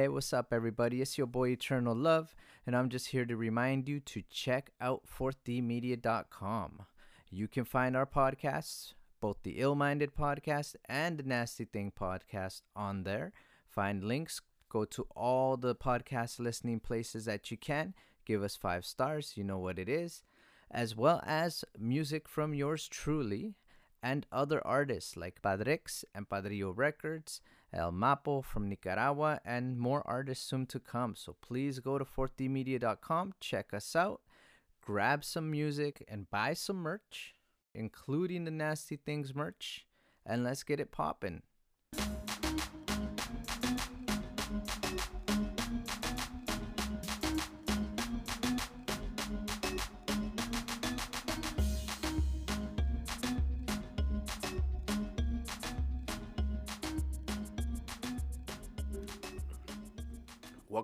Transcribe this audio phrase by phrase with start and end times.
[0.00, 1.02] Hey, what's up, everybody?
[1.02, 2.34] It's your boy Eternal Love,
[2.66, 6.86] and I'm just here to remind you to check out 4thmedia.com.
[7.28, 12.62] You can find our podcasts, both the Ill Minded podcast and the Nasty Thing podcast,
[12.74, 13.34] on there.
[13.68, 14.40] Find links,
[14.70, 17.92] go to all the podcast listening places that you can.
[18.24, 20.22] Give us five stars, you know what it is,
[20.70, 23.54] as well as music from yours truly
[24.02, 27.42] and other artists like Padrex and Padrillo Records,
[27.72, 31.14] El Mapo from Nicaragua, and more artists soon to come.
[31.14, 34.20] So please go to 4thmedia.com, check us out,
[34.80, 37.34] grab some music, and buy some merch,
[37.74, 39.86] including the Nasty Things merch,
[40.26, 41.42] and let's get it poppin'.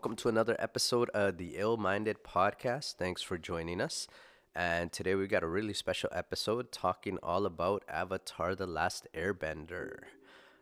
[0.06, 2.95] Welcome to another episode of the Ill Minded Podcast.
[2.95, 4.06] Thanks for joining us.
[4.55, 9.97] And today we got a really special episode talking all about Avatar The Last Airbender.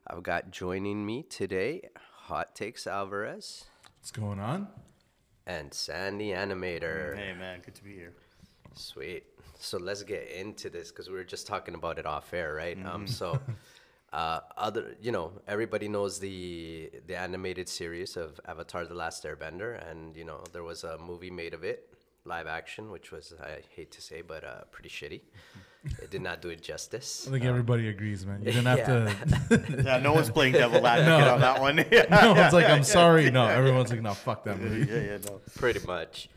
[0.06, 3.66] I've got joining me today Hot Takes Alvarez
[3.98, 4.66] What's going on?
[5.46, 7.14] and San the Animator.
[7.14, 8.14] Hey man, good to be here.
[8.72, 9.24] Sweet.
[9.58, 12.78] So let's get into this because we were just talking about it off air, right?
[12.86, 13.38] Um, so
[14.20, 19.70] uh, other, you know, everybody knows the the animated series of Avatar: The Last Airbender,
[19.90, 21.78] and you know there was a movie made of it,
[22.24, 25.20] live action, which was I hate to say, but uh, pretty shitty.
[26.04, 27.26] It did not do it justice.
[27.28, 28.38] I think everybody agrees, man.
[28.42, 28.98] You didn't have to.
[29.84, 31.34] Yeah, no one's playing devil advocate No.
[31.34, 31.76] on that one.
[31.76, 33.30] no one's like, I'm sorry.
[33.30, 34.90] No, everyone's like, no, fuck that movie.
[34.90, 35.42] yeah, yeah, no.
[35.56, 36.30] pretty much.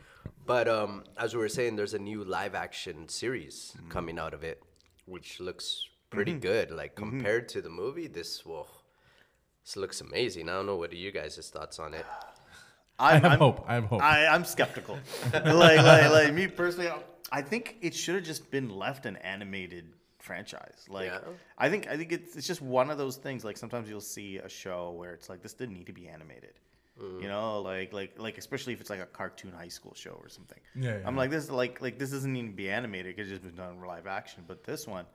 [0.46, 3.88] But um, as we were saying, there's a new live action series Mm-hmm.
[3.96, 4.62] coming out of it,
[5.06, 5.88] which looks
[6.18, 6.72] pretty good.
[6.72, 7.10] Like Mm-hmm.
[7.10, 8.68] compared to the movie, this whoa,
[9.64, 10.50] this looks amazing.
[10.50, 12.06] I don't know what are you guys' thoughts on it.
[13.00, 13.66] I I'm, have I'm- hope.
[13.68, 14.02] I have hope.
[14.02, 14.98] I, I'm skeptical.
[15.34, 16.90] like, like, like me personally,
[17.32, 19.86] I think it should have just been left an animated
[20.20, 20.86] franchise.
[20.90, 21.20] Like, Yeah.
[21.58, 23.46] I think I think it's it's just one of those things.
[23.46, 26.54] Like sometimes you'll see a show where it's like this didn't need to be animated.
[27.00, 27.22] Mm.
[27.22, 30.30] You know, like like like especially if it's like a cartoon high school show or
[30.30, 30.60] something.
[30.76, 31.20] Yeah, I'm yeah.
[31.22, 33.12] like this like like this doesn't need to be animated.
[33.12, 34.44] It could just been done in live action.
[34.48, 35.06] But this one,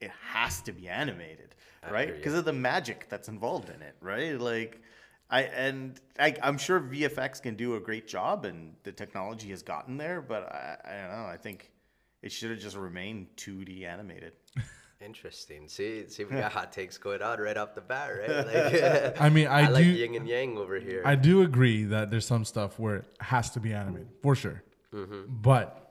[0.00, 1.54] it has to be animated,
[1.90, 2.14] right?
[2.14, 4.38] Because of the magic that's involved in it, right?
[4.40, 4.80] Like,
[5.30, 9.62] I and I, I'm sure VFX can do a great job, and the technology has
[9.62, 10.20] gotten there.
[10.20, 11.26] But I, I don't know.
[11.26, 11.70] I think
[12.22, 14.32] it should have just remained 2D animated.
[15.00, 15.68] Interesting.
[15.68, 18.46] See, see, we got hot takes going on right off the bat, right?
[19.12, 21.02] Like, I mean, I like do- yin and yang over here.
[21.04, 24.62] I do agree that there's some stuff where it has to be animated for sure.
[24.92, 25.22] Mm-hmm.
[25.28, 25.87] But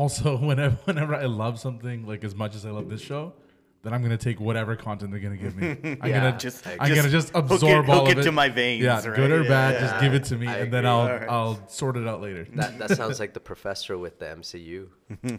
[0.00, 3.34] also, whenever whenever I love something like as much as I love this show,
[3.82, 5.68] then I'm gonna take whatever content they're gonna give me.
[6.02, 8.20] I'm Yeah, gonna Just- I'm just gonna just hook it- absorb all hook of it
[8.20, 9.16] it to my veins, Yeah, right?
[9.16, 9.80] good or bad, yeah.
[9.80, 10.86] just give it to me, I and then.
[10.86, 11.28] I'll Alright.
[11.28, 12.46] I'll sort it out later.
[12.54, 14.88] that that sounds like the professor with the MCU.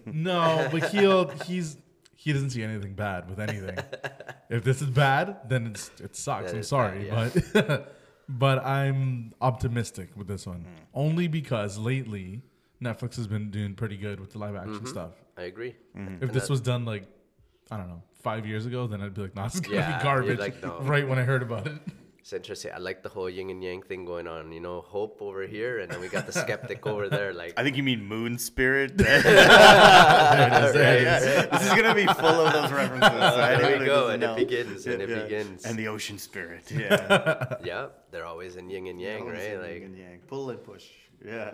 [0.05, 1.77] No, but he'll he's
[2.15, 3.77] he doesn't see anything bad with anything.
[4.49, 6.51] if this is bad, then it's it sucks.
[6.51, 7.95] That I'm sorry, bad, but
[8.29, 10.61] but I'm optimistic with this one.
[10.61, 10.67] Hmm.
[10.93, 12.43] Only because lately
[12.81, 14.85] Netflix has been doing pretty good with the live action Mm-hmm.
[14.87, 15.11] stuff.
[15.37, 15.75] I agree.
[16.21, 17.03] If this was done like
[17.69, 20.03] I don't know, five years ago, then I'd be like, nah, it's gonna Yeah, be
[20.03, 20.39] garbage.
[20.39, 20.79] like, no.
[20.81, 21.73] Right when I heard about it.
[22.19, 22.71] It's interesting.
[22.71, 24.51] I like the whole yin and yang thing going on.
[24.51, 27.33] You know, hope over here, and then we got the skeptic over there.
[27.33, 28.91] Like, I think you mean Moon Spirit.
[28.97, 33.09] There it is, Right, there it Yeah, this is gonna be full of those references.
[33.11, 33.57] right?
[33.59, 34.35] there we go, doesn't and it know.
[34.35, 35.65] begins, and it begins.
[35.65, 36.69] And the ocean spirit.
[36.71, 37.55] Yeah.
[37.63, 39.49] yeah, they're always in yin and yang, Always right?
[39.51, 40.19] yin Like, and yang.
[40.27, 40.85] Pull and push.
[41.25, 41.53] Yeah.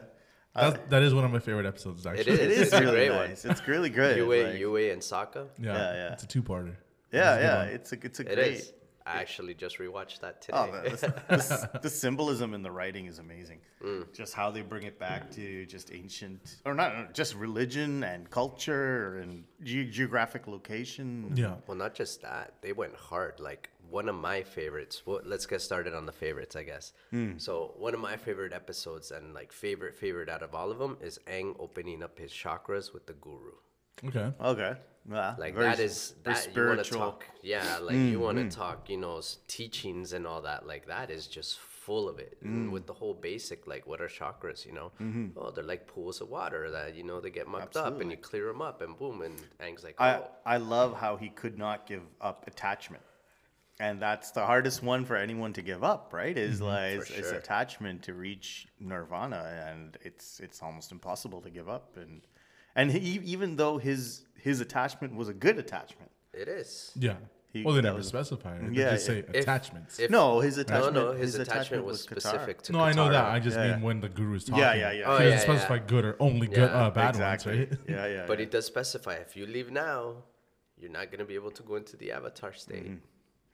[0.58, 2.06] That's, that is one of my favorite episodes.
[2.06, 2.40] Actually, is.
[2.40, 3.30] It It's is a really great one.
[3.30, 3.46] nice.
[3.46, 4.18] It's really good.
[4.18, 5.48] Yue, like- Yue, and Sokka.
[5.60, 6.14] Yeah, Yeah, yeah.
[6.14, 6.76] It's a two-parter.
[7.12, 7.58] yeah, yeah.
[7.60, 7.68] one.
[7.70, 8.54] It's a it's a It great.
[8.54, 8.74] is.
[9.08, 10.58] I actually just rewatched that today.
[10.58, 11.08] Oh, the, the,
[11.38, 13.60] the, the symbolism in the writing is amazing.
[13.84, 14.12] Mm.
[14.14, 18.30] Just how they bring it back to just ancient, or not, not just religion and
[18.30, 21.32] culture and ge- geographic location.
[21.36, 22.56] Yeah, well, not just that.
[22.62, 23.40] They went hard.
[23.40, 25.04] Like one of my favorites.
[25.06, 26.94] Well, let's get started on the favorites, I guess.
[27.12, 27.38] Hmm.
[27.38, 30.98] So one of my favorite episodes and like favorite favorite out of all of them
[31.02, 33.54] is Aang opening up his chakras with the guru.
[34.06, 34.32] okay.
[34.42, 34.74] Okay.
[35.10, 35.36] Yeah.
[35.38, 37.00] Like very that s- that you want to spiritual.
[37.00, 37.26] talk.
[37.42, 38.56] Yeah, like mm, you want to mm.
[38.56, 38.90] talk.
[38.90, 40.68] You know, teachings and all that.
[40.68, 42.38] Like that is just full of it.
[42.44, 44.66] And with the whole basic, like what are chakras?
[44.66, 45.28] You know, mm-hmm.
[45.38, 48.18] oh, they're like pools of water that you know they get mucked up and you
[48.18, 50.04] clear them up and boom, and Aang's like, oh,
[50.46, 53.04] I, I love how he could not give up attachment.
[53.80, 56.38] And that's the hardest one for anyone to give up, right?
[56.38, 57.36] Is mm-hmm, like For is sure.
[57.36, 61.96] attachment to reach nirvana, and it's it's almost impossible to give up.
[61.96, 62.22] And
[62.78, 66.92] and he, even though his his attachment was a good attachment, it is.
[66.96, 67.16] Yeah.
[67.54, 68.60] He, Well, they never was- specified.
[68.70, 70.00] They Yeah, just say if- attachments.
[70.00, 70.94] If- no, his attachment.
[70.96, 72.22] no, no, his, attachment, was Katara.
[72.22, 73.26] specific to no, I know that.
[73.26, 74.60] I just Yeah, mean when the guru is talking.
[74.60, 75.04] Yeah, yeah, yeah.
[75.08, 75.84] Oh, He yeah, doesn't specify yeah.
[75.94, 77.58] good or only good, uh, bad exactly.
[77.60, 77.80] ones, right?
[77.90, 78.26] Yeah, yeah.
[78.28, 78.46] But yeah.
[78.46, 80.24] he does specify if you leave now,
[80.80, 82.92] you're not gonna be able to go into the avatar state.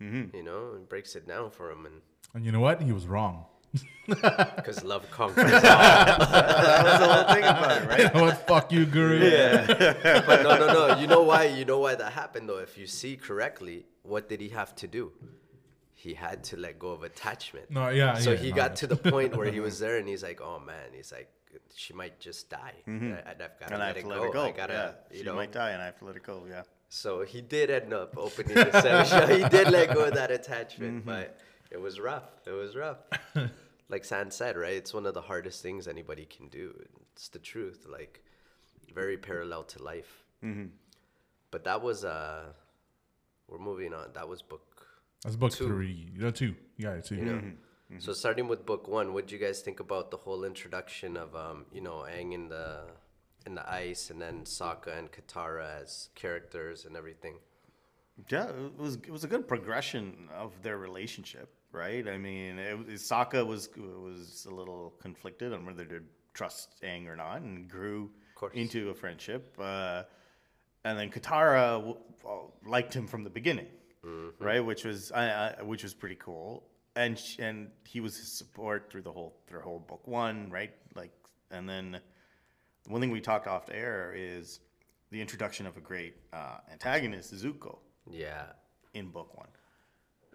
[0.01, 0.35] Mm-hmm.
[0.35, 2.01] You know, and breaks it down for him, and
[2.33, 2.81] And you know what?
[2.81, 3.45] He was wrong.
[4.07, 5.59] Because love conquers all.
[5.61, 7.99] that was the whole thing about it, right?
[7.99, 8.47] you know what?
[8.47, 9.19] Fuck you, guru.
[9.29, 9.65] Yeah.
[10.27, 10.99] but no, no, no.
[10.99, 11.45] You know why?
[11.45, 12.57] You know why that happened though.
[12.59, 15.11] If you see correctly, what did he have to do?
[15.93, 17.71] He had to let go of attachment.
[17.71, 18.15] No, yeah.
[18.15, 18.75] so yeah, he no, got yeah.
[18.75, 21.29] to the point where he was there, and he's like, "Oh man," he's like,
[21.75, 22.73] "She might just die.
[22.85, 23.73] I, I've got to Mm-hmm.
[23.73, 24.23] And I let, have it, to let go.
[24.25, 24.43] it go.
[24.43, 24.91] I gotta, yeah.
[25.17, 26.43] you she know." might die, and I have to let it go.
[26.49, 26.63] Yeah.
[26.89, 29.39] So he did end up opening the seven.
[29.43, 31.09] He did let go of that attachment, Mm-hmm.
[31.09, 31.39] but
[31.71, 32.25] it was rough.
[32.45, 32.97] It was rough.
[33.93, 34.77] Like San said, right?
[34.81, 36.67] It's one of the hardest things anybody can do.
[37.13, 37.85] It's the truth.
[37.97, 38.23] Like
[39.01, 40.13] very parallel to life.
[40.43, 40.69] Mm-hmm.
[41.51, 42.45] But that was uh,
[43.47, 44.07] we're moving on.
[44.13, 44.87] That was book.
[45.23, 45.67] That's book two.
[45.67, 46.09] three.
[46.13, 46.55] You know, two.
[46.77, 47.15] Yeah, two.
[47.15, 47.33] You know.
[47.33, 47.99] Mm-hmm.
[47.99, 51.35] So starting with book one, what do you guys think about the whole introduction of
[51.35, 52.67] um, you know, Aang in the
[53.45, 57.35] in the ice, and then Sokka and Katara as characters and everything?
[58.29, 62.07] Yeah, it was it was a good progression of their relationship, right?
[62.07, 65.99] I mean, it, was- Sokka was was a little conflicted on whether to
[66.33, 68.09] trust Aang or not, and grew
[68.53, 69.55] into a friendship.
[69.59, 70.03] Uh,
[70.85, 73.67] and then Katara w- well, liked him from the beginning,
[74.39, 74.59] right?
[74.59, 76.63] Which was I, which was pretty cool.
[76.95, 80.71] And sh- and he was his support through the whole through whole book one, right?
[80.95, 81.11] Like,
[81.51, 81.99] and then
[82.87, 84.59] one thing we talked off the air is
[85.11, 87.79] the introduction of a great uh, antagonist, Zuko
[88.09, 88.45] Yeah.
[88.93, 89.47] in book one.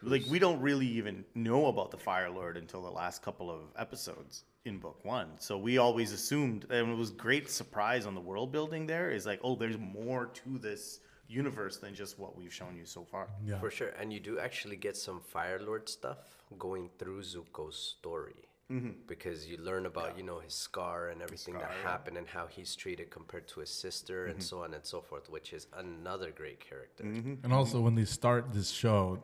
[0.03, 3.61] Like we don't really even know about the Fire Lord until the last couple of
[3.77, 5.29] episodes in book one.
[5.39, 8.87] So we always assumed, and it was great surprise on the world building.
[8.87, 12.87] There is like, oh, there's more to this universe than just what we've shown you
[12.87, 13.29] so far.
[13.45, 13.59] Yeah.
[13.59, 16.19] For sure, and you do actually get some Fire Lord stuff
[16.59, 18.91] going through Zuko's story mm-hmm.
[19.06, 22.75] because you learn about you know his scar and everything that happened and how he's
[22.75, 24.43] treated compared to his sister and mm-hmm.
[24.43, 27.05] so on and so forth, which is another great character.
[27.05, 27.45] Mm-hmm.
[27.45, 29.23] And also, when they start this show,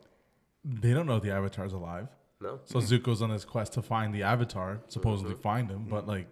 [0.64, 2.08] they don't know the Avatar's alive.
[2.40, 5.42] No, So Zuko's on his quest to find the Avatar, supposedly Mm-hmm.
[5.42, 6.26] find him, but like,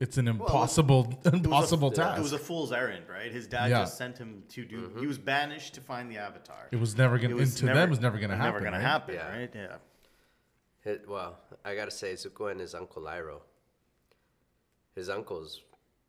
[0.00, 2.18] it's an impossible, impossible it was a, task.
[2.18, 3.30] It was a fool's errand, right?
[3.32, 3.80] His dad Yeah.
[3.82, 4.90] just sent him to do.
[4.98, 6.68] He was banished to find the Avatar.
[6.72, 7.34] It was never gonna.
[7.36, 8.52] was into them, it was never gonna happen.
[8.52, 8.82] Never gonna right?
[8.82, 9.38] happen, Yeah.
[9.38, 9.50] right?
[9.54, 9.76] Yeah.
[10.92, 13.40] It- well, I gotta say Zuko and his uncle Iroh.
[14.94, 15.62] His uncle's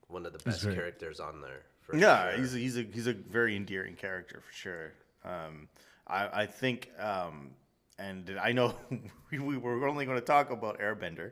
[0.07, 0.75] one of the best great.
[0.75, 1.61] characters on there.
[1.81, 2.39] For Yeah, sure.
[2.39, 4.93] he's a, he's a he's a very endearing character for sure.
[5.23, 5.69] Um,
[6.07, 7.51] I I think, um,
[7.97, 8.75] and I know
[9.31, 11.31] we, we were only going to talk about Airbender,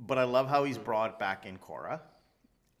[0.00, 0.84] but I love how he's mm.
[0.84, 2.00] brought back in Korra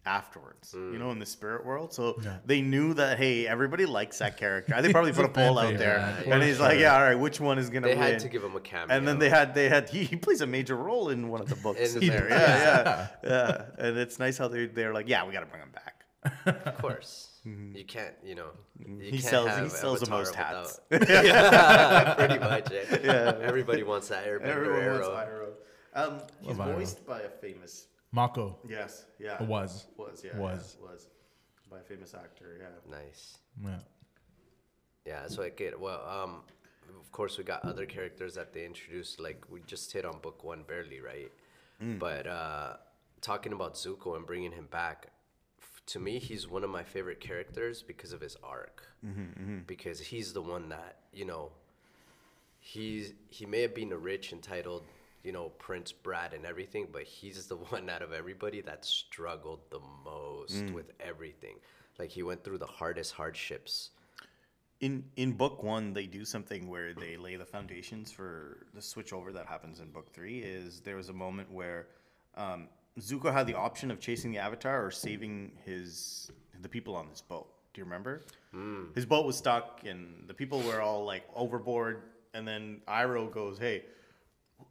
[0.06, 0.72] afterwards.
[0.72, 0.98] You mm.
[0.98, 4.74] know, in the spirit world, so they knew that hey, everybody likes that character.
[4.74, 6.94] I think probably put a poll out fan there, yeah, and for he's like, yeah,
[6.94, 8.02] all right, which one is gonna they win?
[8.02, 8.94] had to give him a cameo.
[8.94, 11.48] and then they had they had he, he plays a major role in one of
[11.48, 11.94] the books.
[11.94, 13.62] In there, yeah, yeah, yeah.
[13.78, 16.66] And it's nice how they they're like, yeah, we got to bring him back.
[16.66, 17.35] of course,
[17.74, 19.00] you can't, you know, you Mm-hmm.
[19.00, 20.80] He can't sells- he have sells the most hats.
[20.90, 22.72] without- yeah, pretty much.
[22.72, 22.98] eh?
[23.04, 23.38] Yeah.
[23.40, 25.52] Everybody wants that Airbender Everyone wants arrow.
[25.94, 26.08] Iroh.
[26.14, 26.74] Um, he's Love Iroh.
[26.74, 27.86] voiced by a famous.
[28.12, 29.42] Mako Yes, yeah.
[29.42, 29.86] was.
[29.96, 30.36] Was yeah.
[30.38, 30.76] Was.
[30.80, 31.08] yeah, was
[31.70, 32.56] by a famous actor.
[32.60, 32.98] Yeah.
[32.98, 33.38] Nice.
[33.62, 33.78] Yeah.
[35.06, 35.78] Yeah, that's what I get.
[35.78, 36.42] Well, um,
[37.00, 39.20] of course, we got other characters that they introduced.
[39.20, 41.30] Like we just hit on book one barely, right?
[41.98, 42.76] But uh,
[43.20, 45.12] talking about Zuko and bringing him back, f-
[45.86, 48.82] to me, he's one of my favorite characters because of his arc.
[49.04, 49.58] Mm-hmm, mm-hmm.
[49.66, 51.50] Because he's the one that you know.
[52.58, 54.82] He's he may have been a rich, entitled,
[55.22, 59.60] you know, Prince Brad and everything, but he's the one out of everybody that struggled
[59.70, 60.72] the most mm.
[60.72, 61.56] with everything.
[61.98, 63.90] Like he went through the hardest hardships.
[64.80, 69.32] In in book one, they do something where they lay the foundations for the switchover
[69.32, 70.40] that happens in book three.
[70.40, 71.86] Is there was a moment where
[72.36, 72.68] um,
[73.00, 76.30] Zuko had the option of chasing the Avatar or saving his
[76.62, 77.48] the people on his boat.
[77.74, 78.22] Do you remember?
[78.94, 82.00] His boat was stuck, and the people were all like overboard.
[82.32, 83.84] And then Iroh goes, "Hey,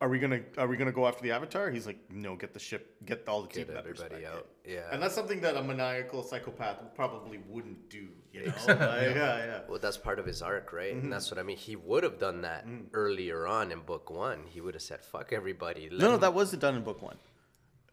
[0.01, 2.59] are we gonna are we gonna go after the Avatar?" He's like, "No, get the
[2.59, 4.47] ship, get all the team Get members everybody out.
[4.65, 4.89] in." Yeah.
[4.91, 8.07] and that's something that a maniacal psychopath probably wouldn't do.
[8.33, 8.53] You know?
[8.67, 9.59] Like, yeah, yeah.
[9.69, 10.91] Well, that's part of his arc, right?
[10.95, 11.03] Mm-hmm.
[11.05, 11.57] And that's what I mean.
[11.57, 14.39] He would have done that earlier on in book one.
[14.49, 17.17] He would have said, "Fuck everybody." No, no, that wasn't done in book one.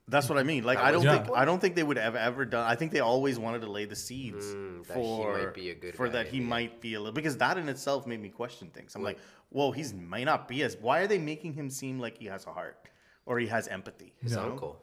[0.09, 0.65] That's what I mean.
[0.65, 1.23] Like, I don't Yeah.
[1.23, 2.67] think I don't think they would have ever done.
[2.67, 5.71] I think they always wanted to lay the seeds Mm, that he for might be
[5.71, 8.07] a good for guy that he the might be a little because that in itself
[8.07, 8.95] made me question things.
[8.97, 9.19] I'm like,
[9.51, 10.77] whoa, he's might not be as.
[10.77, 12.89] Why are they making him seem like he has a heart
[13.27, 14.13] or he has empathy?
[14.21, 14.51] his you know?
[14.51, 14.83] uncle.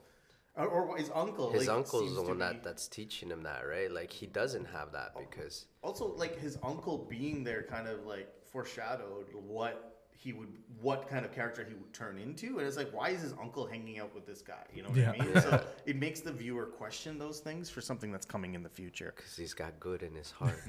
[0.56, 1.52] or, or his uncle.
[1.52, 3.92] His like, uncle's seems the one be- that that's teaching him that, right?
[3.92, 8.30] Like he doesn't have that because also like his uncle being there kind of like
[8.52, 9.88] foreshadowed what
[10.22, 10.50] he would,
[10.82, 13.66] what kind of character he would turn into, and it's like, why is his uncle
[13.66, 14.66] hanging out with this guy?
[14.76, 15.14] You know what Yeah.
[15.18, 15.34] I mean?
[15.42, 19.14] So it makes the viewer question those things for something that's coming in the future.
[19.16, 20.62] Because he's got good in his heart.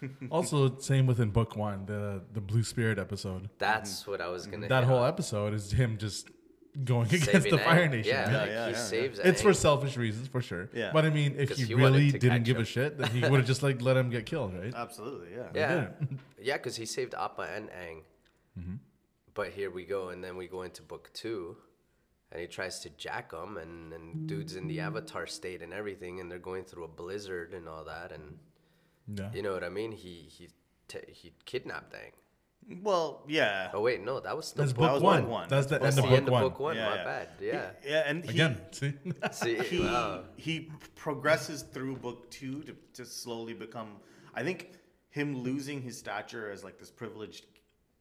[0.30, 3.50] Also, same within book one, the the Blue Spirit episode.
[3.58, 4.68] That's what I was gonna.
[4.68, 5.08] That whole on.
[5.08, 6.28] episode is him just
[6.84, 8.12] going against the Fire Nation.
[8.14, 8.38] Yeah, Yeah.
[8.38, 8.84] like, yeah, he yeah, yeah.
[8.84, 9.18] saves.
[9.18, 10.70] It's for selfish reasons, for sure.
[10.72, 10.90] Yeah.
[10.92, 12.62] But I mean, if he, he really didn't give him.
[12.62, 14.72] a shit, then he would have just like let him get killed, right?
[14.74, 15.48] Absolutely, yeah.
[15.54, 15.88] Yeah,
[16.40, 17.98] yeah, because he saved Appa and Aang.
[18.58, 18.74] Mm-hmm.
[19.34, 21.56] But here we go, and then we go into book two,
[22.30, 26.20] and he tries to jack him, and and dude's in the Avatar state and everything,
[26.20, 28.38] and they're going through a blizzard and all that, and
[29.18, 29.30] Yeah.
[29.32, 29.92] you know what I mean?
[29.92, 30.48] He he
[30.88, 32.12] t- he kidnapped Aang.
[32.82, 33.70] Well, yeah.
[33.74, 35.28] Oh wait, no, that was still That's book book was one.
[35.28, 35.48] one.
[35.48, 36.42] That's the That's end the of book end one.
[36.44, 36.76] of book one.
[36.76, 37.04] Yeah, My yeah.
[37.04, 37.28] bad.
[37.40, 37.70] Yeah.
[37.84, 38.92] Yeah, and he, Again, see?
[39.32, 40.24] See, he, wow.
[40.36, 43.88] he progresses through book two to, to slowly become
[44.34, 44.58] i think
[45.10, 47.46] him losing his stature as like this privileged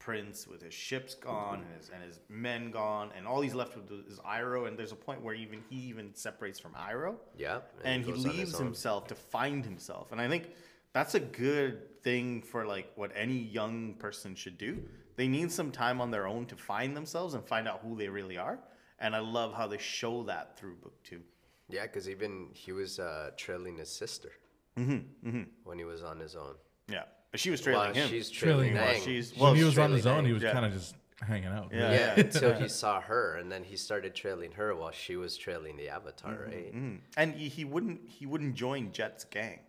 [0.04, 3.76] prince with his ships gone and his, and his men gone and all he's left
[3.76, 7.60] with is Iroh and there's a point where even he even separates from Iroh Yeah,
[7.84, 10.50] and, he goes on his leaves himself to find himself and i think
[10.94, 14.84] that's a good thing for like what any young person should do.
[15.16, 18.10] They need some time on their own to find themselves and find out who they
[18.10, 18.60] really are
[19.00, 21.22] and i love how they show that through book two.
[21.70, 24.32] Yeah, because even he was uh, trailing his sister
[24.80, 26.56] Mm-hmm, when he was on his own.
[26.90, 27.04] Yeah,
[27.36, 28.10] she was trailing Well, him.
[28.10, 29.24] she's Trailing trailing him.
[29.40, 30.52] Well, when he was on his trailing own, he was yeah.
[30.54, 30.96] kind of just
[31.26, 31.70] hanging out.
[31.72, 31.92] Yeah.
[31.92, 35.78] yeah, until he saw her, and then he started trailing her while she was trailing
[35.78, 37.00] the Avatar, Mm-hmm, right?
[37.18, 39.60] and he, he wouldn't he wouldn't join Jet's gang.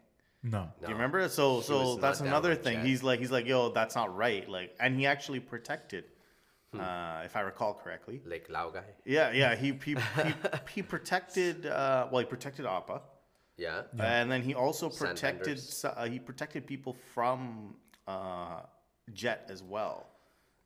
[0.42, 0.69] No.
[0.81, 1.28] Do you remember?
[1.28, 2.78] So He so that's another thing.
[2.78, 2.87] Jet.
[2.87, 4.49] He's like he's like yo, that's not right.
[4.49, 6.04] Like, and he actually protected,
[6.73, 6.81] Hmm.
[6.81, 8.21] uh, if I recall correctly.
[8.26, 8.83] Like Lao guy.
[9.04, 9.54] Yeah, yeah.
[9.54, 10.35] He he he,
[10.75, 11.66] he protected.
[11.66, 13.02] Uh, well, he protected Appa,
[13.66, 13.83] Yeah.
[13.99, 15.59] and then he also protected.
[15.85, 17.75] Uh, he protected people from
[18.07, 18.61] uh,
[19.12, 19.99] Jet as well,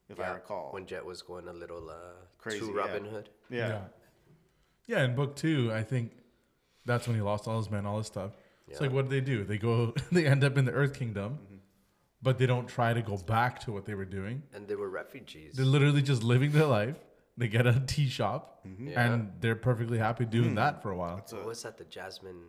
[0.08, 0.66] if I recall.
[0.76, 1.96] When Jet was going a little uh,
[2.38, 2.80] Crazy, too yeah.
[2.82, 3.28] Robin Hood.
[3.50, 3.68] yeah.
[3.68, 3.80] Yeah.
[4.88, 6.12] Yeah, in book two, I think
[6.84, 8.30] that's when he lost all his men, all his stuff.
[8.68, 8.86] It's Yeah.
[8.86, 9.42] like, what do they do?
[9.44, 11.56] They go, they end up in the Earth Kingdom, Mm-hmm.
[12.22, 14.42] but they don't try to go back to what they were doing.
[14.54, 15.54] And they were refugees.
[15.56, 16.96] They're literally just living their life.
[17.36, 18.88] They get a tea shop, Mm-hmm.
[18.88, 19.04] Yeah.
[19.04, 20.62] and they're perfectly happy doing Hmm.
[20.62, 21.16] that for a while.
[21.30, 21.76] what was that?
[21.78, 22.42] The Jasmine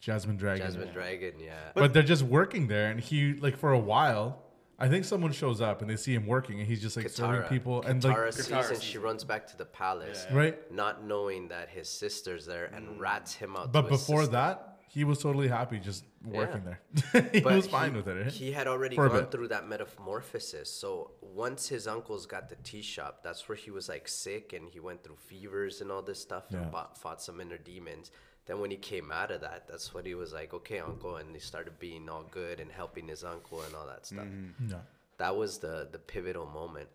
[0.00, 0.66] Jasmine Dragon.
[0.66, 1.70] Jasmine Dragon, yeah.
[1.74, 4.42] But, they're just working there, and he like for a while.
[4.82, 7.42] I think someone shows up and they see him working, and he's just like serving
[7.42, 7.48] Katara.
[7.50, 10.56] people and Katara sees Katara and she runs back to the palace, right.
[10.72, 13.72] not knowing that his sister's there and rats him out.
[13.72, 14.32] But to before sister.
[14.32, 16.76] that, he was totally happy just working Yeah.
[17.12, 17.28] there.
[17.34, 18.22] he But was fine he- with it.
[18.22, 18.32] Right?
[18.32, 20.70] He had already For gone through that metamorphosis.
[20.72, 24.66] So once his uncles got the tea shop, that's where he was like sick and
[24.68, 26.62] he went through fevers and all this stuff Yeah.
[26.62, 28.10] and fought, fought some inner demons.
[28.46, 31.34] Then when he came out of that, that's what he was like, okay, uncle, and
[31.34, 34.26] he started being all good and helping his uncle and all that stuff.
[34.68, 34.78] yeah.
[35.18, 36.88] That was the the pivotal moment.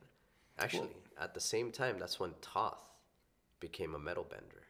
[0.57, 0.89] Actually,
[1.21, 2.79] at the same time, that's when Toph
[3.59, 4.63] became a metal bender.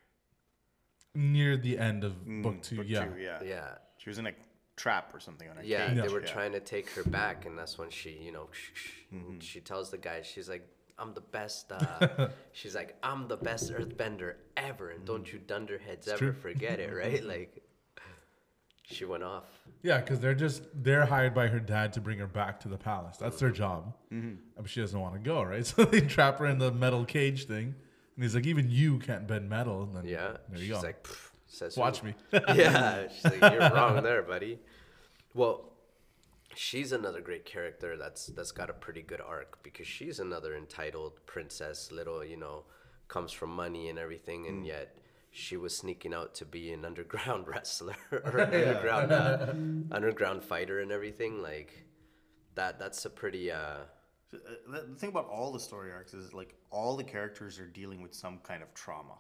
[1.14, 2.14] Near the end of
[2.44, 3.06] book two, Mm, Book yeah.
[3.06, 3.40] two, yeah.
[3.44, 3.68] Yeah.
[3.98, 4.34] She was in a
[4.76, 6.02] trap or something on a Yeah, cage.
[6.02, 6.28] they were yeah.
[6.34, 8.50] trying to take her back, and that's when she, you know,
[9.14, 9.40] Mm-hmm.
[9.40, 10.68] she tells the guy, she's like,
[10.98, 16.08] "I'm the best." Uh, she's like, "I'm the best Earthbender ever, and don't you dunderheads
[16.08, 16.34] ever true.
[16.34, 17.62] forget it, right?" Like,
[18.84, 19.46] she went off.
[19.82, 22.78] Yeah, because they're just they're hired by her dad to bring her back to the
[22.78, 23.18] palace.
[23.18, 23.96] That's their job.
[24.14, 24.36] Mm-hmm.
[24.58, 25.66] But she doesn't want to go, right?
[25.76, 27.76] So they trap her in the metal cage thing,
[28.16, 30.82] and he's like, "Even you can't bend metal." And then Yeah, there she's you go.
[30.82, 31.08] like,
[31.48, 32.08] says Watch who?
[32.08, 32.14] me.
[32.32, 34.60] yeah, she's like, "You're wrong there, buddy."
[35.34, 35.72] Well,
[36.56, 41.14] she's another great character that's that's got a pretty good arc because she's another entitled
[41.26, 42.64] princess, little you know,
[43.08, 44.50] comes from money and everything, Mm.
[44.50, 44.98] and yet
[45.32, 49.54] she was sneaking out to be an underground wrestler or an underground uh,
[49.96, 51.42] underground fighter and everything.
[51.42, 51.86] Like
[52.56, 52.80] that.
[52.80, 53.52] That's a pretty.
[53.52, 54.38] Uh, uh,
[54.72, 58.02] the the thing about all the story arcs is like all the characters are dealing
[58.02, 59.18] with some kind of trauma,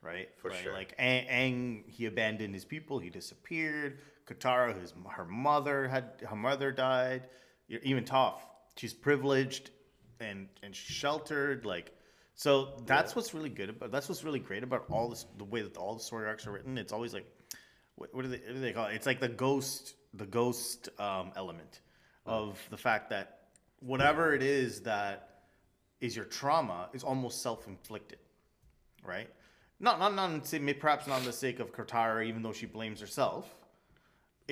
[0.00, 0.28] right?
[0.38, 0.62] For Right?
[0.62, 0.72] sure.
[0.72, 3.98] Like Aang, he abandoned his people, he disappeared.
[4.32, 7.24] Katara, his her mother had her mother died.
[7.68, 8.40] Even Toph,
[8.76, 9.70] she's privileged
[10.20, 11.64] and and sheltered.
[11.64, 11.92] Like,
[12.34, 13.90] so that's what's really good about.
[13.90, 15.26] That's what's really great about all this.
[15.38, 17.26] The way that all the story arcs are written, it's always like,
[17.96, 18.94] what, what do they what do they call it?
[18.94, 21.80] It's like the ghost the ghost um, element
[22.26, 23.40] of the fact that
[23.80, 25.28] whatever it is that
[26.00, 28.18] is your trauma is almost self-inflicted,
[29.04, 29.28] right?
[29.80, 32.52] Not not not in say- may- perhaps not in the sake of Katara, even though
[32.52, 33.54] she blames herself.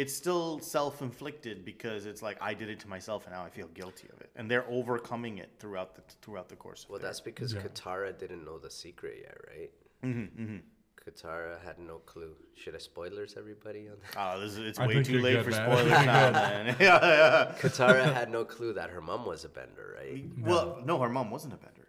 [0.02, 3.68] It's still self-inflicted because it's like I did it to myself and now I feel
[3.80, 6.84] guilty of it, and they're overcoming it throughout the throughout the course.
[6.84, 7.62] Of well, their- that's because Yeah.
[7.62, 9.70] Katara didn't know the secret yet, right?
[10.02, 10.56] Mm-hmm,
[11.04, 12.34] Katara had no clue.
[12.60, 14.14] Should I spoilers everybody on that?
[14.18, 15.64] Oh, this is, it's I way too late good, for man.
[15.70, 16.76] spoilers now, man.
[16.80, 17.54] yeah, yeah.
[17.60, 20.24] Katara had no clue that her mom was a bender, right?
[20.38, 21.86] Well, no, her mom wasn't a bender.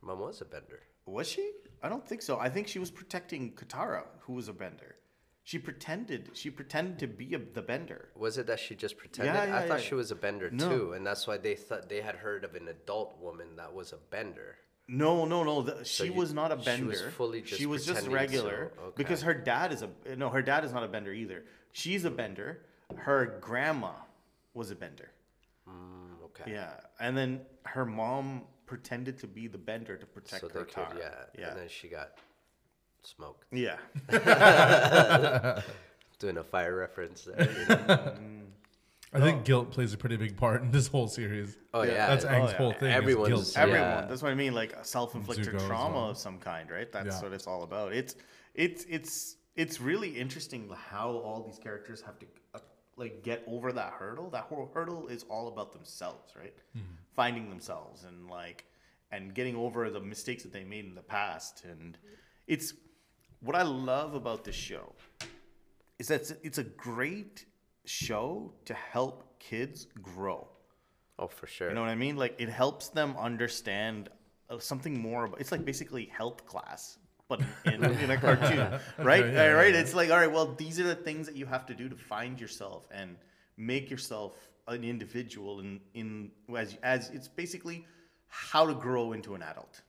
[0.00, 0.80] Her mom was a bender.
[1.06, 1.44] Was she?
[1.82, 2.38] I don't think so.
[2.38, 4.96] I think she was protecting Katara, who was a bender.
[5.46, 6.30] She pretended.
[6.32, 8.08] She pretended to be a, the bender.
[8.16, 9.34] Was it that she just pretended?
[9.34, 9.84] Yeah, yeah, I thought yeah.
[9.84, 10.68] she was a bender No.
[10.68, 13.92] too, and that's why they thought they had heard of an adult woman that was
[13.92, 14.56] a bender.
[14.88, 15.60] No, no, no.
[15.60, 16.76] The, she you- was not a bender.
[16.76, 18.94] she was fully just she was just regular so, okay.
[18.96, 20.30] because her dad is a no.
[20.30, 21.44] Her dad is not a bender either.
[21.72, 22.60] She's a bender.
[22.96, 23.92] Her grandma
[24.54, 25.10] was a bender.
[25.68, 26.52] Mm, okay.
[26.52, 30.74] Yeah, and then her mom pretended to be the bender to protect So her could,
[30.74, 30.92] car.
[30.98, 31.10] yeah.
[31.38, 32.12] yeah, And then she got
[33.06, 33.46] smoked.
[33.52, 33.76] yeah.
[36.18, 37.50] Doing a fire reference there.
[37.50, 38.14] you know?
[39.12, 41.56] I think guilt plays a pretty big part in this whole series.
[41.72, 42.06] Oh yeah.
[42.08, 42.52] That's Oh, yeah.
[42.54, 42.88] whole thing.
[42.90, 43.52] is Everyone's- guilt.
[43.54, 43.62] Yeah.
[43.62, 44.08] Everyone.
[44.08, 44.54] That's what I mean.
[44.54, 46.10] Like self-inflicted Zuko trauma well.
[46.10, 46.90] of some kind, right?
[46.90, 47.22] That's Yeah.
[47.22, 47.92] what it's all about.
[47.92, 48.16] It's
[48.54, 52.58] it's it's it's really interesting how all these characters have to uh,
[52.96, 54.30] like get over that hurdle.
[54.30, 56.54] That whole hurdle is all about themselves, right?
[56.76, 56.86] Mm-hmm.
[57.14, 58.64] Finding themselves and like
[59.12, 61.64] and getting over the mistakes that they made in the past.
[61.64, 61.96] And
[62.48, 62.72] it's
[63.44, 64.92] what I love about this show
[65.98, 67.44] is that it's, it's a great
[67.84, 70.48] show to help kids grow.
[71.18, 71.68] oh, for sure.
[71.68, 72.16] You know what I mean?
[72.16, 74.08] Like it helps them understand
[74.50, 75.40] uh, something more about.
[75.40, 76.98] It's like basically health class,
[77.28, 79.26] but in, in a cartoon, right?
[79.26, 79.74] yeah, right?
[79.74, 80.32] It's like all right.
[80.32, 83.16] Well, these are the things that you have to do to find yourself and
[83.56, 84.34] make yourself
[84.66, 85.60] an individual.
[85.60, 87.86] In in as as it's basically
[88.26, 89.82] how to grow into an adult,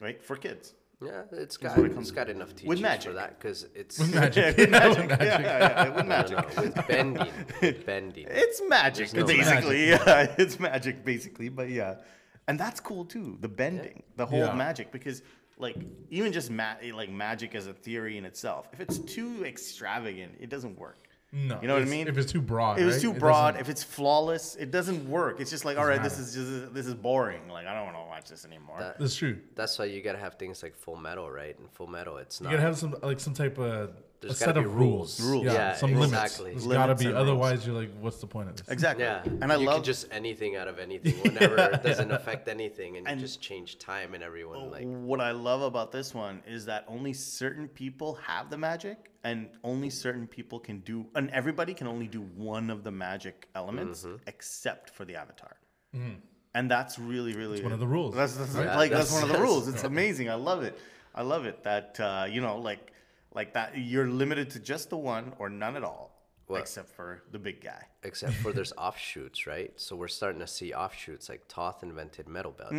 [0.00, 0.22] right?
[0.22, 0.74] For kids.
[1.02, 3.14] Yeah, it's got what it it's comes got enough teachings With for magic.
[3.14, 4.56] that because it's with Magic.
[4.56, 5.08] with magic.
[5.08, 5.20] Magic.
[5.20, 6.56] Yeah, yeah, yeah, with no, magic.
[6.56, 8.26] no, with bending, with bending.
[8.30, 9.88] It's magic, no basically.
[9.90, 11.48] Yeah, it's magic, basically.
[11.50, 11.96] But yeah,
[12.48, 13.36] and that's cool too.
[13.40, 14.54] The bending, the whole Yeah.
[14.54, 15.22] magic, because
[15.58, 15.76] like
[16.10, 20.48] even just ma- like magic as a theory in itself, if it's too extravagant, it
[20.48, 21.05] doesn't work.
[21.32, 22.08] No, You know what I mean?
[22.08, 23.12] If it's too broad, If it's right?
[23.12, 25.40] too broad, doesn't- if it's flawless, it doesn't work.
[25.40, 27.48] It's just like, all right, this is just this is boring.
[27.48, 28.76] Like I don't want to watch this anymore.
[28.78, 29.38] That- that's true.
[29.54, 31.58] That's why you gotta have things like Full Metal, right?
[31.58, 32.50] And Full Metal, it's not.
[32.50, 33.90] You gotta have some like some type of
[34.24, 35.20] a set gotta of be rules.
[35.20, 35.30] rules.
[35.32, 35.44] Rules.
[35.46, 36.44] Yeah, Yeah, some exactly.
[36.46, 36.64] limits.
[36.64, 37.04] There's gotta be.
[37.06, 37.22] and rules.
[37.28, 38.68] Otherwise, you're like, what's the point of this?
[38.68, 39.04] exactly.
[39.04, 42.48] yeah, and I you love could just anything out of anything whenever it doesn't affect
[42.48, 46.14] anything, and, And- you just change time and everyone like what I love about this
[46.14, 51.06] one is that only certain people have the magic, and only certain people can do,
[51.14, 54.16] and everybody can only do one of the magic elements, Mm-hmm.
[54.28, 55.56] except for the avatar.
[56.54, 58.76] And that's really, really one of the rules, That's, that's right?
[58.76, 59.68] like that's, That's- one of the rules.
[59.68, 60.30] It's amazing.
[60.30, 60.78] I love it.
[61.14, 62.92] I love it that uh, you know, like,
[63.36, 63.78] like that.
[63.78, 66.10] You're limited to just the one or none at all,
[66.48, 66.60] What?
[66.62, 67.82] except for the big guy.
[68.02, 69.70] except for there's offshoots, right?
[69.76, 72.72] So we're starting to see offshoots like Toph invented metal belt.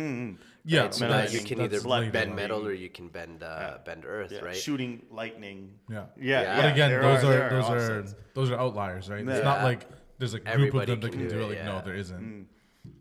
[0.64, 0.94] Yeah, right?
[0.94, 2.10] So metal you can either later.
[2.10, 4.56] bend metal or you can bend uh, bend earth, Yeah, right?
[4.56, 5.58] shooting lightning.
[5.88, 6.06] Yeah.
[6.20, 6.42] yeah.
[6.42, 6.56] Yeah.
[6.62, 8.14] But again, there those there are, those are offsets.
[8.34, 9.26] those are outliers, right?
[9.26, 9.86] It's not like
[10.18, 11.52] there's a group Everybody of them that can can do do it.
[11.52, 12.48] it, Like, no, there isn't.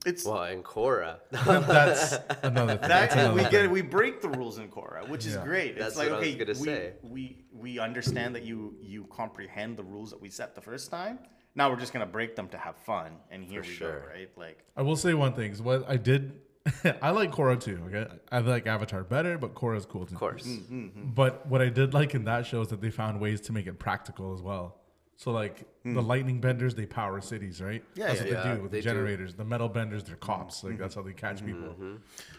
[0.07, 2.87] It's Well, in Korra, That's another thing.
[2.87, 3.33] That's That's it.
[3.33, 5.43] We another get we break the rules in Korra, which is Yeah.
[5.43, 5.77] great.
[5.77, 6.93] That's it's like what I was okay, gonna we, say.
[7.03, 11.19] we we understand that you you comprehend the rules that we set the first time.
[11.55, 13.99] Now we're just gonna break them to have fun, and here For we sure.
[13.99, 14.29] go, right?
[14.37, 15.51] Like I will say one thing.
[15.51, 16.39] Is what I did.
[17.01, 17.79] I like Korra too.
[17.87, 20.15] Okay, I like Avatar better, but Korra's cool too.
[20.15, 20.45] of course.
[20.45, 23.53] Mm, But what I did like in that show is that they found ways to
[23.53, 24.75] make it practical as well.
[25.19, 27.83] So like the lightning benders, they power cities, right?
[27.95, 28.43] Yeah, that's yeah, what yeah.
[28.51, 28.89] they do with They the do.
[28.89, 29.33] generators.
[29.33, 30.57] The metal benders, they're cops.
[30.59, 30.67] Mm-hmm.
[30.67, 31.73] Like that's how they catch people.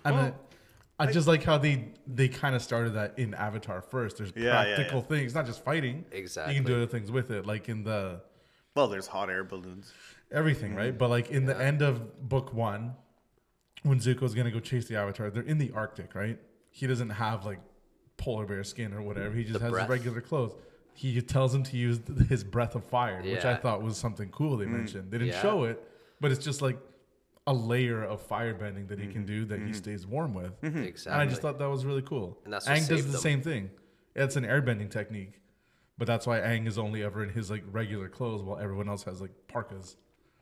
[0.04, 0.34] And then,
[1.00, 4.18] I just like how they they kind of started that in Avatar first.
[4.18, 5.06] There's Yeah, yeah, practical yeah.
[5.16, 6.04] things, not just fighting.
[6.12, 6.54] Exactly.
[6.54, 8.20] You can do other things with it, like in the
[8.76, 9.92] well, there's hot air balloons.
[10.30, 10.78] everything, Mm-hmm.
[10.78, 10.98] right?
[10.98, 12.94] But like in the end of book one,
[13.82, 16.38] when Zuko's gonna go chase the Avatar, they're in the Arctic, right?
[16.70, 17.58] He doesn't have like
[18.18, 19.34] polar bear skin or whatever.
[19.34, 19.88] He just The has breath.
[19.88, 20.54] regular clothes.
[20.98, 24.56] He tells him to use his breath of fire, which I thought was something cool
[24.56, 24.70] they mm.
[24.78, 25.12] mentioned.
[25.12, 25.42] They didn't Yeah.
[25.42, 25.80] show it,
[26.20, 26.76] but it's just like
[27.46, 29.12] a layer of fire bending that he Mm-hmm.
[29.12, 29.72] can do that he mm-hmm.
[29.74, 30.60] stays warm with.
[30.60, 30.82] Mm-hmm.
[30.82, 31.12] Exactly.
[31.12, 32.36] And I just thought that was really cool.
[32.44, 33.20] And that's what Aang does the them.
[33.20, 33.70] same thing.
[34.16, 35.40] It's an airbending technique,
[35.96, 39.04] but that's why Aang is only ever in his like regular clothes while everyone else
[39.04, 39.96] has like parkas.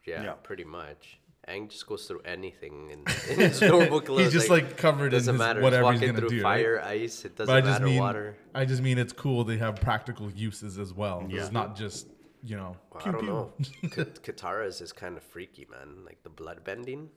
[0.07, 0.33] yeah, Yeah.
[0.43, 1.21] pretty much.
[1.49, 4.21] Aang just goes through anything in, in his normal clothes.
[4.25, 5.61] He's just like, covered in doesn't his, matter.
[5.61, 6.43] whatever he's he's gonna through do.
[6.43, 6.43] right?
[6.65, 7.25] fire, ice.
[7.25, 7.85] It doesn't But I just matter.
[7.87, 8.37] mean, water.
[8.55, 9.45] I just mean it's cool.
[9.45, 11.25] They have practical uses as well.
[11.29, 11.43] Yeah.
[11.43, 12.09] It's not just
[12.43, 12.77] you know.
[12.93, 13.29] Well, pew, I don't pew.
[13.29, 13.53] know.
[13.91, 16.05] K- Katara's is kind of freaky, man.
[16.05, 17.11] Like the blood bending.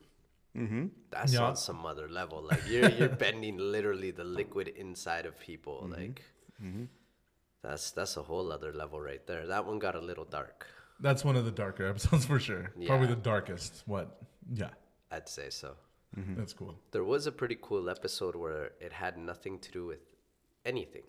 [0.56, 0.86] Mm-hmm.
[1.10, 1.42] That's Yeah.
[1.42, 2.42] on some other level.
[2.42, 5.82] Like you're you're bending literally the liquid inside of people.
[5.88, 5.92] Mm-hmm.
[6.00, 6.22] Like
[7.62, 9.46] that's that's a whole other level right there.
[9.46, 10.66] That one got a little dark.
[11.00, 12.72] That's one of the darker episodes for sure.
[12.86, 13.82] Probably the darkest.
[13.86, 14.20] What?
[14.52, 14.70] Yeah,
[15.10, 15.74] I'd say so.
[16.18, 16.34] Mm-hmm.
[16.34, 16.74] that's cool.
[16.90, 20.00] There was a pretty cool episode where it had nothing to do with
[20.64, 21.04] anything.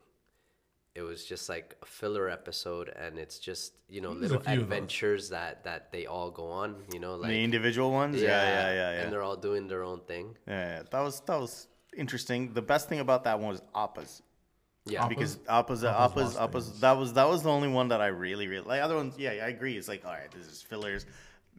[0.93, 4.53] it was just like a filler episode, and it's just you know There's little few
[4.53, 4.63] of those.
[4.63, 6.75] adventures that that they all go on.
[6.93, 8.21] You know, like the individual ones.
[8.21, 9.01] Yeah, yeah, yeah, yeah.
[9.01, 10.37] and they're all doing their own thing.
[10.47, 12.53] Yeah, yeah, that was that was interesting.
[12.53, 14.21] The best thing about that one was Appas.
[14.85, 18.01] Yeah, because Appas, Appas Appas, was Appas, that was that was the only one that
[18.01, 18.81] I really, really like.
[18.81, 19.77] Other ones, yeah, I agree.
[19.77, 21.05] It's like, all right, this is fillers.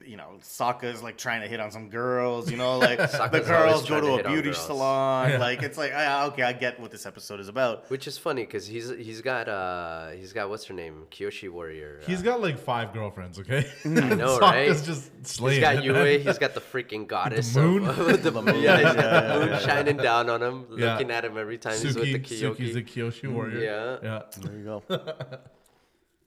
[0.07, 2.51] You know, Sokka's like trying to hit on some girls.
[2.51, 2.99] You know, like
[3.33, 5.31] the girls go to to a beauty salon.
[5.31, 5.39] Yeah.
[5.39, 7.91] Like it's like, ah, okay, I get what this episode is about.
[7.91, 12.01] which is funny because he's he's got uh he's got what's her name Kyoshi Warrior.
[12.03, 13.67] Uh, He's got like five girlfriends, okay?
[13.85, 14.69] I know, right?
[14.69, 15.95] just He's slaying got Yue.
[16.19, 17.55] He's got the freaking goddess.
[17.55, 17.87] moon?
[17.87, 18.61] Of, the moon.
[18.63, 20.93] Yeah, he's got the moon shining down on him, Yeah.
[20.93, 23.03] looking at him every time he's with the Suki, Suki's the Kyoki.
[23.23, 23.59] Kyoshi warrior.
[23.59, 23.97] yeah.
[24.03, 24.23] yeah.
[24.41, 24.83] There you go.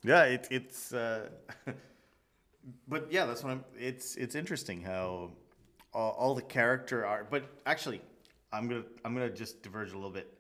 [0.04, 0.94] yeah, it, it's.
[0.94, 1.30] Uh,
[2.88, 3.64] but yeah, that's what I'm.
[3.78, 5.32] It's it's interesting how
[5.94, 7.30] all, all the character art.
[7.30, 8.02] But actually,
[8.52, 10.32] I'm gonna I'm gonna just diverge a little bit.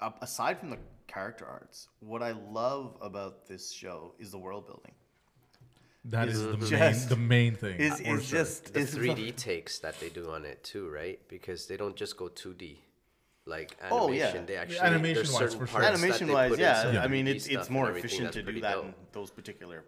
[0.00, 4.66] Up aside from the character arts, what I love about this show is the world
[4.66, 4.92] building.
[6.06, 7.78] That is the main, the main thing.
[7.78, 8.18] Is is sure.
[8.18, 11.18] just The is 3D takes that they do on it too, right?
[11.28, 12.76] Because they don't just go 2D.
[13.46, 14.44] Like Oh, animation, yeah.
[14.46, 15.80] they actually animation-wise, there's certain for sure.
[15.80, 17.02] parts that they animation wise, put in yeah.
[17.02, 18.84] I mean, it's it's more efficient to do that dope.
[18.86, 19.84] in those particular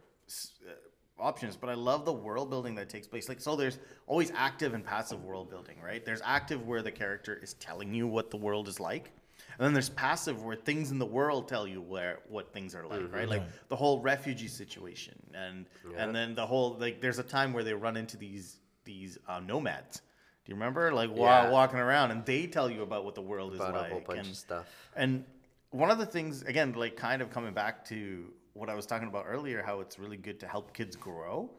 [0.67, 0.73] uh,
[1.19, 1.57] options.
[1.57, 3.29] But I love the world building that takes place.
[3.29, 6.05] Like, so there's always active and passive world building, right?
[6.05, 9.13] There's active where the character is telling you what the world is like.
[9.59, 12.87] And then there's passive where things in the world tell you where what things are
[12.87, 13.29] like, right?
[13.29, 15.65] Like the whole refugee situation, and
[15.97, 19.41] and then the whole like there's a time where they run into these these uh,
[19.41, 20.03] nomads.
[20.45, 20.93] Do you remember?
[20.93, 21.51] Like while Yeah.
[21.51, 23.93] walking around, and they tell you about what the world is About like.
[23.93, 24.67] whole bunch and, stuff.
[24.95, 25.25] and
[25.71, 29.09] one of the things, again, like kind of coming back to what I was talking
[29.09, 31.51] about earlier, how it's really good to help kids grow,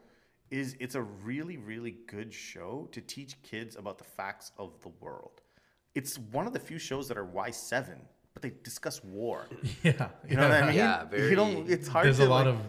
[0.50, 4.88] is it's a really, really good show to teach kids about the facts of the
[5.00, 5.40] world.
[5.94, 7.96] It's one of the few shows that are Y7,
[8.34, 9.46] but they discuss war.
[9.82, 10.08] yeah.
[10.28, 10.76] You know what I mean?
[10.76, 11.64] Yeah, You don't.
[11.64, 12.06] very- It's hard.
[12.06, 12.60] There's to, a lot like- of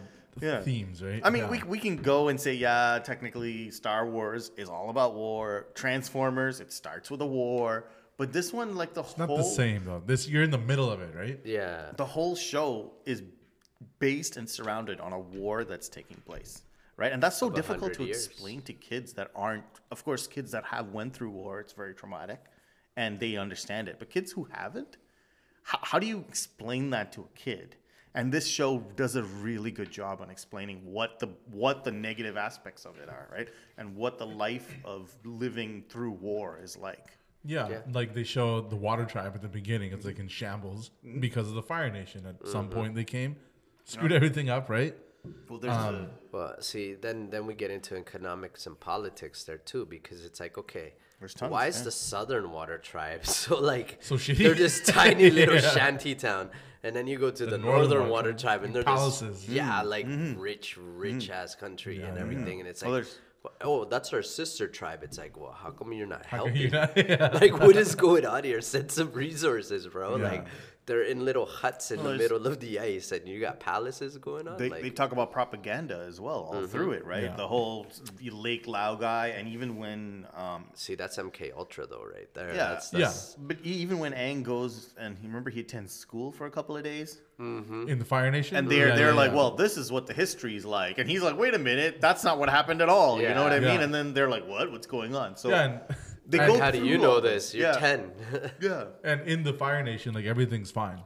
[0.41, 0.61] yeah.
[0.61, 1.21] themes, right?
[1.23, 1.49] I mean, Yeah.
[1.51, 5.67] we, we can go and say, yeah, technically, Star Wars is all about war.
[5.75, 7.85] Transformers, it starts with a war.
[8.17, 10.01] But this one, like the Not whole the same though.
[10.05, 11.39] This you're in the middle of it, right?
[11.45, 11.91] Yeah.
[11.95, 13.23] the whole show is
[13.99, 16.63] based and surrounded on a war that's taking place
[16.97, 18.25] right and that's so difficult to years.
[18.27, 21.93] explain to kids that aren't of course kids that have went through war it's very
[21.93, 22.41] traumatic
[22.97, 24.97] and they understand it but kids who haven't
[25.63, 27.75] how, how do you explain that to a kid
[28.15, 32.35] and this show does a really good job on explaining what the what the negative
[32.35, 37.17] aspects of it are right and what the life of living through war is like
[37.45, 37.81] Yeah, Yeah.
[37.93, 39.93] like they show the water tribe at the beginning.
[39.93, 41.21] It's like in shambles Mm-hmm.
[41.21, 42.25] because of the Fire Nation.
[42.31, 43.37] At some point, they came,
[43.85, 44.95] screwed everything up, right?
[45.49, 49.57] well there's Um, a, Well, see, then then we get into economics and politics there
[49.57, 50.93] too, because it's like, okay,
[51.35, 51.83] tons, why is yeah.
[51.85, 54.37] the Southern Water Tribe so like So shitty?
[54.37, 55.69] they're this tiny little Yeah.
[55.71, 56.49] shanty town,
[56.83, 58.99] and then you go to the, Northern Northern Water Water Tribe, Tribe, and they're this,
[58.99, 59.49] palaces.
[59.49, 59.89] yeah, mm.
[59.89, 60.39] like mm-hmm.
[60.39, 61.33] rich, rich mm.
[61.39, 62.91] ass country and everything, and it's like.
[62.93, 63.19] there's-
[63.61, 65.01] Oh, that's our sister tribe.
[65.01, 66.57] It's like, well, how come you're not helping?
[66.57, 67.29] you're not- yeah.
[67.41, 68.59] like, what is going on here?
[68.59, 70.17] Send some resources, bro.
[70.17, 70.23] Yeah.
[70.29, 70.45] Like,
[70.89, 74.17] they're in little huts in Well, the middle of the ice, and you got palaces
[74.17, 74.57] going on.
[74.57, 77.23] They, like, they talk about propaganda as well all through it, right?
[77.25, 77.35] Yeah.
[77.35, 77.85] The whole
[78.17, 82.49] the Lake Laogai, and even when, um, See, that's MK Ultra though, right there.
[82.55, 83.13] yeah, That's, Yeah.
[83.47, 86.75] But e- even when Aang goes and he remember he attends school for a couple
[86.75, 88.57] of days, in the Fire Nation.
[88.57, 89.37] and they're Yeah, they're yeah, like, yeah.
[89.37, 92.23] well, this is what the history is like, and he's like, wait a minute, that's
[92.25, 93.21] not what happened at all.
[93.21, 93.71] You know what I Yeah.
[93.71, 93.81] mean?
[93.81, 94.71] And then they're like, what?
[94.71, 95.37] What's going on?
[95.37, 95.79] So yeah, and,
[96.29, 97.53] they and- go How do you know all this?
[97.53, 97.79] You're Yeah.
[97.79, 98.11] 10.
[98.61, 98.85] yeah.
[99.03, 101.01] and in the Fire Nation, like everything's fine.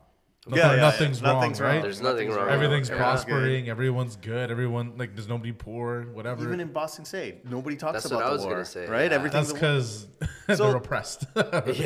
[0.47, 0.81] Yeah, yeah, yeah.
[0.81, 1.81] nothing's wrong, Nothing's right?
[1.81, 2.49] There's nothing wrong.
[2.49, 2.97] Everything's Everyone's good.
[2.97, 3.69] prospering.
[3.69, 4.51] Everyone's good.
[4.51, 6.03] Everyone like there's nobody poor.
[6.13, 6.43] Whatever.
[6.43, 8.87] Even in Ba Sing Se, nobody talks That's about what I was war, gonna say,
[8.87, 9.09] right?
[9.11, 9.15] yeah.
[9.17, 10.07] Everything's That's because
[10.57, 11.25] So- they're oppressed.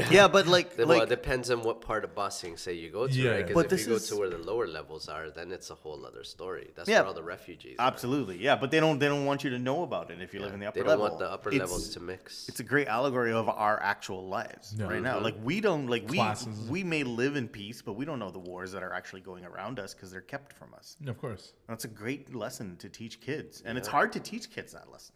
[0.09, 3.05] yeah, but like, well, it depends on what part of Ba Sing Se you go
[3.07, 3.31] to, Yeah.
[3.31, 3.45] right?
[3.45, 5.69] 'Cause But if this you go is- to where the lower levels are, then it's
[5.69, 6.71] a whole other story.
[6.75, 6.99] That's Yeah.
[7.01, 7.85] where all the refugees are.
[7.87, 8.55] absolutely, yeah.
[8.55, 10.59] But they don't they don't want you to know about it if you live in
[10.59, 11.07] the upper They don't level.
[11.09, 12.49] want the upper It's- levels to mix.
[12.49, 15.15] it's a great allegory of our actual lives right now.
[15.15, 15.23] Mm-hmm.
[15.25, 16.21] Like we don't like we
[16.69, 19.45] we may live in peace, but we don't know the wars that are actually going
[19.45, 20.97] around us because they're kept from us.
[21.05, 21.53] of course.
[21.67, 25.13] That's a great lesson to teach kids, and it's hard to teach kids that lesson,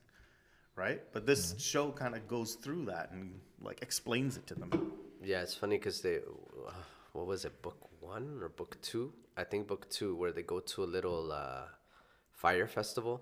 [0.75, 1.01] right?
[1.13, 4.69] But this show kind of goes through that and like explains it to them.
[5.23, 6.71] Yeah, it's funny because they, uh,
[7.13, 9.13] what was it, book one or book two?
[9.37, 11.63] I think book two, where they go to a little uh,
[12.33, 13.21] fire festival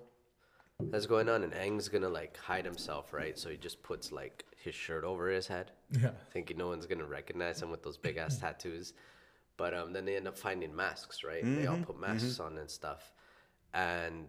[0.91, 3.37] that's going on, and Aang's gonna like hide himself, right?
[3.37, 6.11] So he just puts like his shirt over his head, Yeah.
[6.33, 8.93] thinking no one's gonna recognize him with those big ass tattoos.
[9.59, 11.43] But um, then they end up finding masks, right?
[11.43, 13.11] They all put masks on and stuff,
[13.73, 14.25] and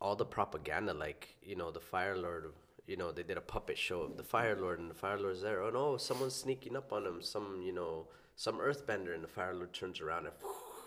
[0.00, 2.52] all the propaganda, like you know, the Fire Lord.
[2.86, 5.42] You know, they did a puppet show of the Fire Lord, and the Fire Lord's
[5.42, 5.60] there.
[5.60, 7.20] Oh no, someone's sneaking up on him.
[7.20, 10.34] Some, you know, some Earthbender, and the Fire Lord turns around and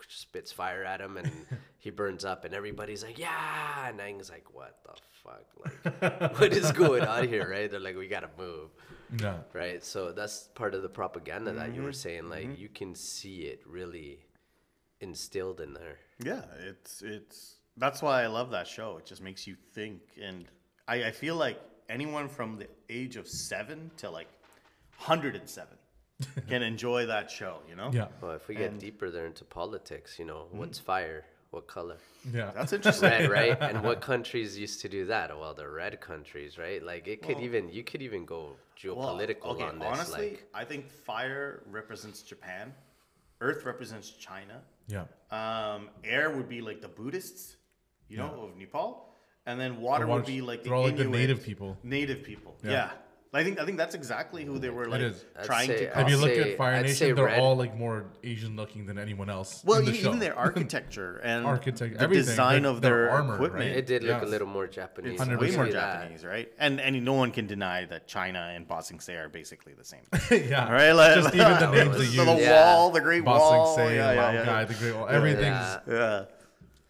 [0.10, 1.30] spits fire at him and
[1.80, 5.45] he burns up and everybody's like yeah and Aang's like what the fuck
[6.21, 8.69] like what is going on here right they're like we gotta move
[9.20, 9.38] Yeah.
[9.54, 11.76] right so that's part of the propaganda that Mm-hmm.
[11.76, 14.20] you were saying like you can see it really
[15.02, 18.98] instilled in there Yeah, it's it's that's why I love that show.
[18.98, 20.46] It just makes you think, and
[20.88, 24.28] I, I feel like anyone from the age of seven to like
[24.98, 25.78] hundred and seven
[26.50, 27.60] can enjoy that show.
[27.70, 27.91] You know?
[27.93, 28.08] Yeah.
[28.22, 31.97] well if we get And- deeper there into politics you know what's fire what color
[32.33, 32.51] Yeah.
[32.55, 33.10] That's interesting.
[33.10, 33.57] red, right?
[33.69, 35.38] And what countries used to do that?
[35.38, 36.81] Well, the red countries, right?
[36.83, 38.41] Like it could Well- even you could even go
[38.86, 39.88] Well, geopolitical okay, on this.
[39.88, 42.73] honestly, like I think fire represents Japan,
[43.41, 45.05] Earth represents China, yeah.
[45.31, 47.55] um, air would be like the Buddhists,
[48.10, 48.43] you know, Yeah.
[48.45, 49.13] of Nepal,
[49.45, 51.77] and then water water- would be like the they're all like the Inuit, native people.
[51.83, 52.71] Native people, Yeah.
[52.71, 52.91] yeah.
[53.34, 55.24] I think I think that's exactly who they were like is.
[55.38, 55.90] I'd trying say- to.
[55.92, 56.30] I'd Have you copy.
[56.34, 57.16] looked say- at Fire I'd Nation?
[57.16, 57.40] They're red.
[57.40, 59.62] all like more Asian looking than anyone else.
[59.66, 60.08] Well, in the e- show.
[60.08, 63.66] even their architecture and Architect- the everything, design their- of their their, armor, equipment.
[63.66, 63.78] right?
[63.78, 64.24] it did look Yes.
[64.24, 65.13] a little more Japanese.
[65.13, 65.72] It's I way will more that.
[66.02, 66.52] Japanese, right?
[66.58, 69.84] And and no one can deny that China and Ba Sing Se are basically the
[69.84, 70.02] same.
[70.32, 70.72] yeah.
[70.72, 70.94] right.
[70.94, 72.16] like, Just even the names they the, use.
[72.26, 72.76] the Yeah.
[72.76, 74.46] wall, the Great Bossing Wall, Say, yeah, yeah, yeah.
[74.46, 75.08] Guy, the Great Wall.
[75.10, 76.26] Everything's Yeah.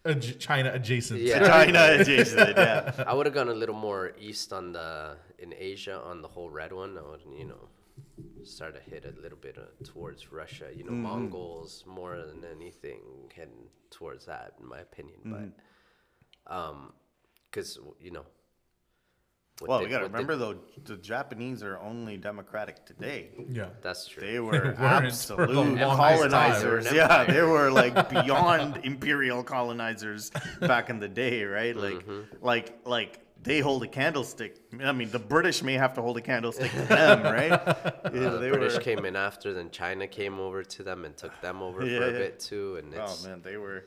[0.04, 0.12] Yeah.
[0.12, 1.20] adj- China adjacent.
[1.20, 1.46] Yeah.
[1.46, 3.04] China adjacent, yeah.
[3.06, 6.50] I would have gone a little more east on the in Asia on the whole
[6.50, 6.98] red one.
[6.98, 7.68] I would, you know,
[8.44, 10.66] start to hit a little bit uh, towards Russia.
[10.74, 11.02] You know, Mm-hmm.
[11.02, 13.00] Mongols more than anything
[13.34, 15.18] heading towards that, in my opinion.
[15.26, 15.48] Mm-hmm.
[16.46, 16.92] But, um,
[17.50, 18.24] because you know.
[19.60, 23.30] What Well, they- we gotta what they- remember though, the Japanese are only democratic today.
[23.50, 23.70] Yeah.
[23.82, 24.22] That's true.
[24.24, 25.96] They were weren't for the absolute longest time.
[25.96, 26.84] colonizers.
[26.84, 31.76] They were an Yeah, they were like beyond imperial colonizers back in the day, right?
[31.76, 32.44] Like, Mm-hmm.
[32.44, 34.56] like, like they hold a candlestick.
[34.82, 37.52] I mean, the British may have to hold a candlestick to them, right?
[37.52, 37.74] Uh,
[38.12, 38.80] Yeah, the they British were.
[38.80, 42.04] came in after, then China came over to them and took them over Yeah, for
[42.04, 42.18] a yeah.
[42.18, 42.76] bit too.
[42.76, 43.84] And Oh man, they were.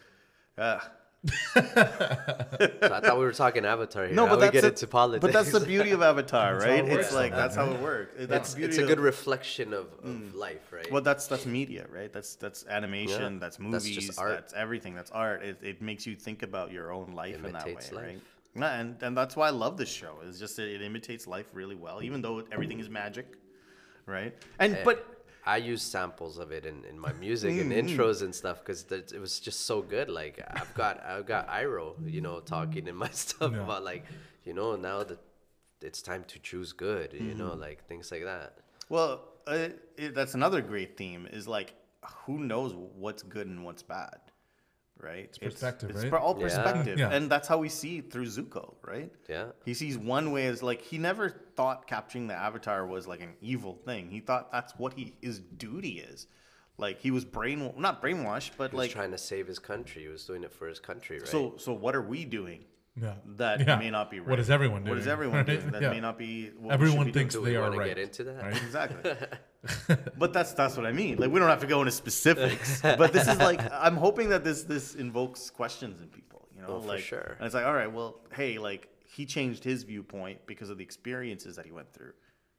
[0.57, 0.79] Uh,
[1.53, 4.15] so I thought we were talking Avatar here.
[4.15, 5.21] no, Now but we that's get the, into politics.
[5.21, 6.83] But that's the beauty of Avatar, right?
[6.83, 8.15] it It's like that's how it works.
[8.27, 10.33] That's it's, it's a good of- reflection of, of mm.
[10.33, 10.91] life, right?
[10.91, 12.11] Well, that's that's media, right?
[12.11, 13.39] That's that's animation, Yeah.
[13.39, 14.51] that's That's movies, that's, art.
[14.55, 15.43] everything, that's art.
[15.43, 18.19] It, it makes you think about your own life in that way, Imitates right?
[18.55, 20.15] Yeah, and and that's why I love this show.
[20.27, 23.37] It's just that it imitates life really well, even though everything is magic,
[24.07, 24.33] right?
[24.59, 27.99] And but I use samples of it in, in my music and Mm-hmm.
[27.99, 30.09] intros and stuff because it was just so good.
[30.09, 33.63] Like I've got I've got Iroh, you know, talking in my stuff Yeah.
[33.63, 34.05] about like,
[34.45, 35.19] you know, now that
[35.81, 37.61] it's time to choose good, you know, Mm-hmm.
[37.61, 38.57] like things like that.
[38.89, 41.27] well, uh, it, that's another great theme.
[41.31, 41.73] Is like
[42.25, 44.19] who knows what's good and what's bad,
[45.01, 45.25] right?
[45.25, 46.13] It's perspective, it's, right?
[46.13, 47.09] all perspective, Yeah.
[47.11, 49.11] and that's how we see it through Zuko, right?
[49.29, 49.47] Yeah.
[49.65, 53.33] He sees one way as like he never thought capturing the avatar was like an
[53.41, 54.09] evil thing.
[54.09, 56.27] He thought that's what he his duty is.
[56.77, 60.03] Like he was brain not brainwashed, but He was like trying to save his country.
[60.03, 61.27] He was doing it for his country, right?
[61.27, 62.65] so so what are we doing
[62.99, 63.15] Yeah.
[63.37, 63.77] that Yeah.
[63.77, 64.29] may not be right?
[64.29, 64.89] What is everyone doing?
[64.89, 65.45] What is doing, everyone right?
[65.45, 65.89] doing that Yeah.
[65.91, 67.87] may not be what we should Everyone be thinks Do they are wanna right.
[67.87, 68.43] get into that?
[68.43, 68.57] Right?
[68.57, 69.13] exactly.
[70.17, 71.17] but that's that's what I mean.
[71.17, 74.43] Like we don't have to go into specifics, but this is like I'm hoping that
[74.43, 77.35] this this invokes questions in people, you know, Oh, for like sure.
[77.39, 80.83] and it's like all right, well, hey, like he changed his viewpoint because of the
[80.83, 82.13] experiences that he went through.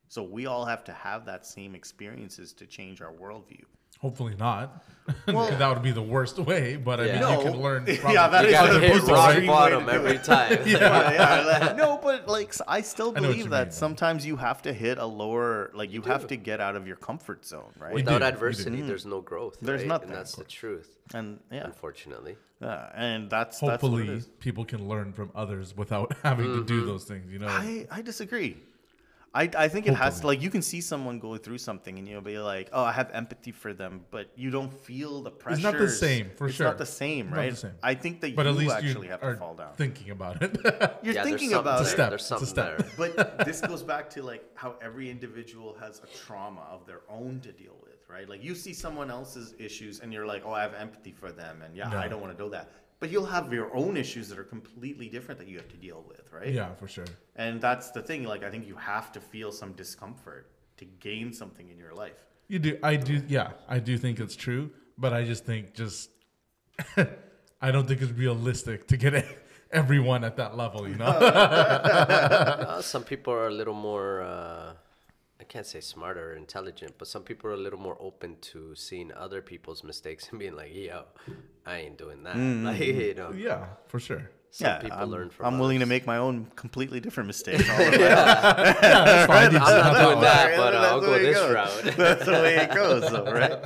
[0.08, 3.64] So we all have to have that same experiences to change our worldview.
[4.02, 4.84] Hopefully not.
[5.26, 7.36] Well- that would be the worst way, but I mean, Yeah.
[7.36, 7.84] you can learn.
[7.88, 10.58] Yeah, From that you is gotta the hit rock extreme way bottom every time.
[10.66, 13.72] yeah, yeah, like- no, but like I still I know what believe you that mean.
[13.72, 16.96] sometimes you have to hit a lower, like you, have to get out of your
[16.96, 17.94] comfort zone, right?
[17.94, 19.56] Without adversity, there's no growth.
[19.62, 19.88] There's right?
[19.88, 20.88] nothing, and that's the truth.
[21.14, 24.26] and yeah, Unfortunately, yeah, and that's that's what it Hopefully, is.
[24.40, 26.66] people can learn from others without having to Mm-hmm.
[26.66, 27.30] do those things.
[27.32, 28.56] You know, I, I disagree.
[29.34, 32.06] I, I think it has to like you can see someone go through something and
[32.06, 35.54] you'll be like, oh, I have empathy for them, but you don't feel the pressure.
[35.54, 36.66] It's not the same, for it's sure.
[36.66, 37.56] It's not the same, Not the right?
[37.56, 37.72] same.
[37.82, 39.72] I think that but at you least actually you have are to fall down.
[39.74, 40.58] thinking about it.
[41.02, 41.88] You're yeah, thinking about something it.
[41.88, 41.96] step.
[41.96, 42.10] there.
[42.10, 42.78] There's It's a step.
[42.78, 43.12] there.
[43.16, 47.40] but this goes back to like how every individual has a trauma of their own
[47.40, 48.28] to deal with, right?
[48.28, 51.62] Like you see someone else's issues and you're like, oh, I have empathy for them,
[51.62, 51.96] and yeah, No.
[51.96, 52.68] I don't want to do that.
[53.02, 56.04] But you'll have your own issues that are completely different that you have to deal
[56.06, 56.52] with, right?
[56.54, 57.10] yeah, for sure.
[57.34, 58.22] And that's the thing.
[58.22, 62.24] Like I think you have to feel some discomfort to gain something in your life.
[62.46, 62.78] You do.
[62.80, 63.20] I do.
[63.26, 64.70] Yeah, I do think it's true.
[64.96, 66.10] But I just think just
[67.60, 69.26] I don't think it's realistic to get
[69.72, 70.88] everyone at that level.
[70.88, 71.06] You know.
[72.72, 74.74] Uh, some people are a little more, uh,
[75.42, 78.76] I can't say smarter or intelligent, but some people are a little more open to
[78.76, 81.02] seeing other people's mistakes and being like, yo,
[81.66, 82.36] I ain't doing that.
[82.68, 84.30] Like, you know, yeah, for sure.
[84.52, 87.68] some yeah, people I'm, learn from I'm willing to make my own completely different mistakes.
[87.68, 87.98] all the way.
[87.98, 89.48] That's fine.
[89.48, 91.54] I'm not doing that, Right, but uh, I'll the go way it this goes.
[91.54, 91.96] route.
[91.96, 93.58] That's the way it goes, though, right?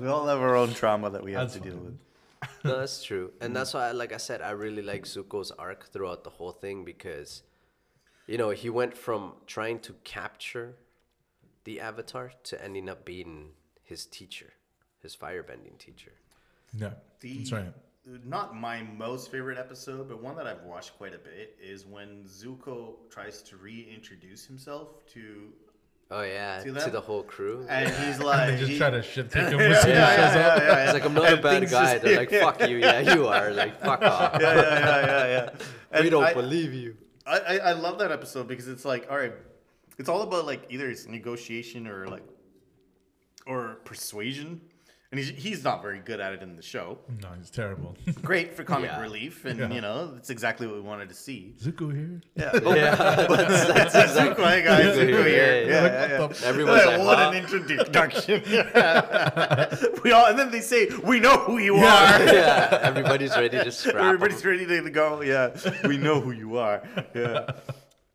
[0.00, 1.84] We all have our own trauma that we have That's to deal fine.
[1.84, 1.98] with.
[2.64, 6.24] no, that's true, and that's why, like I said, I really like Zuko's arc throughout
[6.24, 7.42] the whole thing because,
[8.26, 10.76] you know, he went from trying to capture
[11.64, 13.50] the Avatar to ending up being
[13.82, 14.52] his teacher,
[15.02, 16.12] his firebending teacher.
[16.76, 17.72] Yeah, The, that's right.
[18.24, 22.24] Not my most favorite episode, but one that I've watched quite a bit is when
[22.26, 25.52] Zuko tries to reintroduce himself to,
[26.12, 27.64] Oh yeah, See to the whole crew.
[27.68, 30.16] and he's like, They just he- try to shit take him Yeah, when he yeah,
[30.16, 30.58] shows yeah, up.
[30.58, 30.84] yeah, yeah.
[30.86, 31.92] He's like, I'm not a bad guy.
[31.94, 32.78] just- They're like, fuck you.
[32.78, 33.50] Yeah, you are.
[33.52, 34.38] Like, fuck off.
[34.40, 35.50] yeah, yeah, yeah, yeah,
[35.92, 36.00] yeah.
[36.02, 36.96] we don't I- believe you.
[37.26, 39.34] I, I, I love that episode because it's like, all right,
[40.00, 42.24] it's all about like either it's negotiation or like,
[43.46, 44.60] or persuasion,
[45.10, 46.98] and he's he's not very good at it in the show.
[47.22, 47.96] No, he's terrible.
[48.22, 49.00] Great for comic Yeah.
[49.02, 49.70] relief, and Yeah.
[49.76, 51.54] you know that's exactly what we wanted to see.
[51.62, 52.20] Zuko here.
[52.36, 54.44] Yeah, Yeah, that's, that's exactly.
[54.44, 55.62] Zuko, hey guys, Zuko Zuko here, here.
[55.64, 56.16] yeah, Yeah, Like, yeah, what yeah.
[56.18, 57.30] the f- Everyone's Like, like, what huh?
[57.30, 58.42] an introduction!
[60.04, 61.82] we all, and then they say, "We know who you are."
[62.40, 63.96] yeah, everybody's ready to scrap.
[63.96, 64.04] 'em.
[64.06, 65.20] Everybody's ready to go.
[65.22, 65.50] Yeah,
[65.84, 66.82] we know who you are.
[67.14, 67.46] Yeah,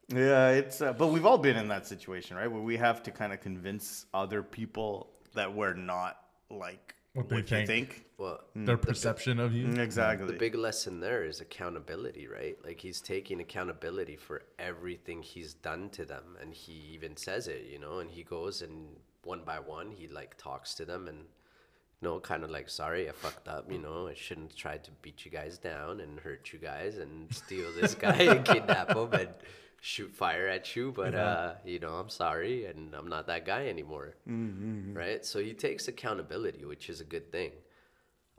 [0.10, 0.50] yeah.
[0.50, 2.52] It's uh, but we've all been in that situation, right?
[2.52, 6.18] Where we have to kind of convince other people that we're not
[6.50, 7.68] like What what, they you think.
[7.68, 8.02] think.
[8.18, 9.65] Well, Their perception of you.
[9.68, 10.28] Mm, Exactly.
[10.28, 12.58] the big lesson there is accountability, right?
[12.63, 17.65] Like he's taking accountability for everything he's done to them, and he even says it,
[17.70, 18.00] you know.
[18.00, 21.26] And he goes and one by one, he like talks to them and.
[22.02, 23.72] You know, kind of like, sorry, I fucked up.
[23.72, 27.34] You know, I shouldn't try to beat you guys down and hurt you guys and
[27.34, 29.30] steal this guy and kidnap him and
[29.81, 30.91] shoot fire at you.
[30.95, 34.15] But uh, you know, I'm sorry, and I'm not that guy anymore.
[34.93, 35.25] Right?
[35.25, 37.51] So he takes accountability, which is a good thing.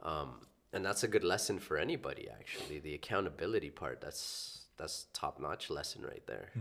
[0.03, 0.41] Um,
[0.73, 2.81] and that's a good lesson for anybody, actually.
[2.81, 6.53] The accountability part, that's that's top notch lesson right there.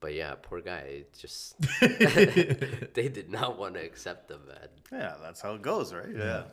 [0.00, 4.68] But yeah, poor guy, it just they did not want to accept him, man.
[4.90, 6.14] yeah, that's how it goes, right?
[6.16, 6.44] Yeah.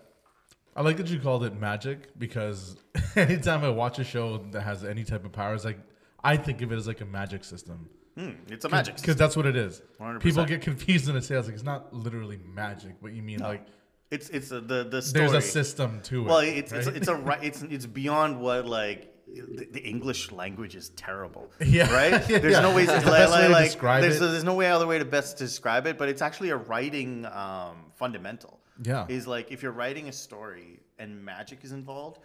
[0.75, 2.75] I like that you called it magic because
[3.15, 5.79] anytime I watch a show that has any type of powers, like
[6.28, 7.90] I think of it as like a magic system.
[8.18, 8.96] Hmm, it's a magic.
[8.96, 9.82] Because that's what it is.
[10.00, 10.20] 100%.
[10.22, 13.40] People get confused when I say it's like it's not literally magic, but you mean
[13.40, 13.66] like
[14.10, 15.28] It's it's a, the the story.
[15.28, 16.28] there's a system to it.
[16.28, 16.96] Well, it's it's, right?
[16.98, 17.40] it's a.
[17.48, 21.46] It's it's beyond what like the, the English language is terrible.
[21.78, 21.94] Yeah.
[21.94, 22.13] Right.
[22.30, 22.40] Yeah.
[22.40, 24.32] There's no way to, It's like, best way like, describe there's, it.
[24.32, 27.76] there's no way other way to best describe it, but it's actually a writing um,
[27.96, 28.60] fundamental.
[28.82, 29.06] Yeah.
[29.10, 32.20] Is like if you're writing a story and magic is involved,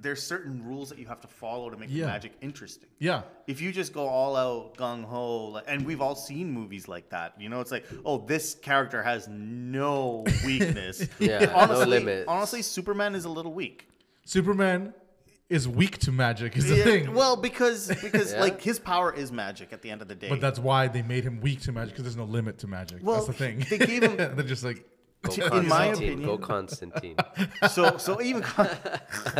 [0.00, 2.06] there's certain rules that you have to follow to make Yeah.
[2.06, 2.88] the magic interesting.
[2.98, 3.22] yeah.
[3.46, 7.10] If you just go all out gung ho, like, and we've all seen movies like
[7.10, 11.06] that, you know, it's like, oh, this character has no weakness.
[11.18, 12.24] Yeah, no honestly, limits.
[12.28, 13.88] Honestly, Superman is a little weak.
[14.24, 14.94] Superman
[15.50, 17.12] is weak to magic is the Yeah, thing.
[17.14, 18.40] well, because because Yeah.
[18.40, 20.28] like his power is magic at the end of the day.
[20.30, 22.98] but that's why they made him weak to magic because there's no limit to magic.
[23.02, 23.64] Well, that's the thing.
[23.68, 24.84] they gave him- They're just like
[25.24, 27.16] Go In my Constantine, go Constantine.
[27.70, 28.42] so so even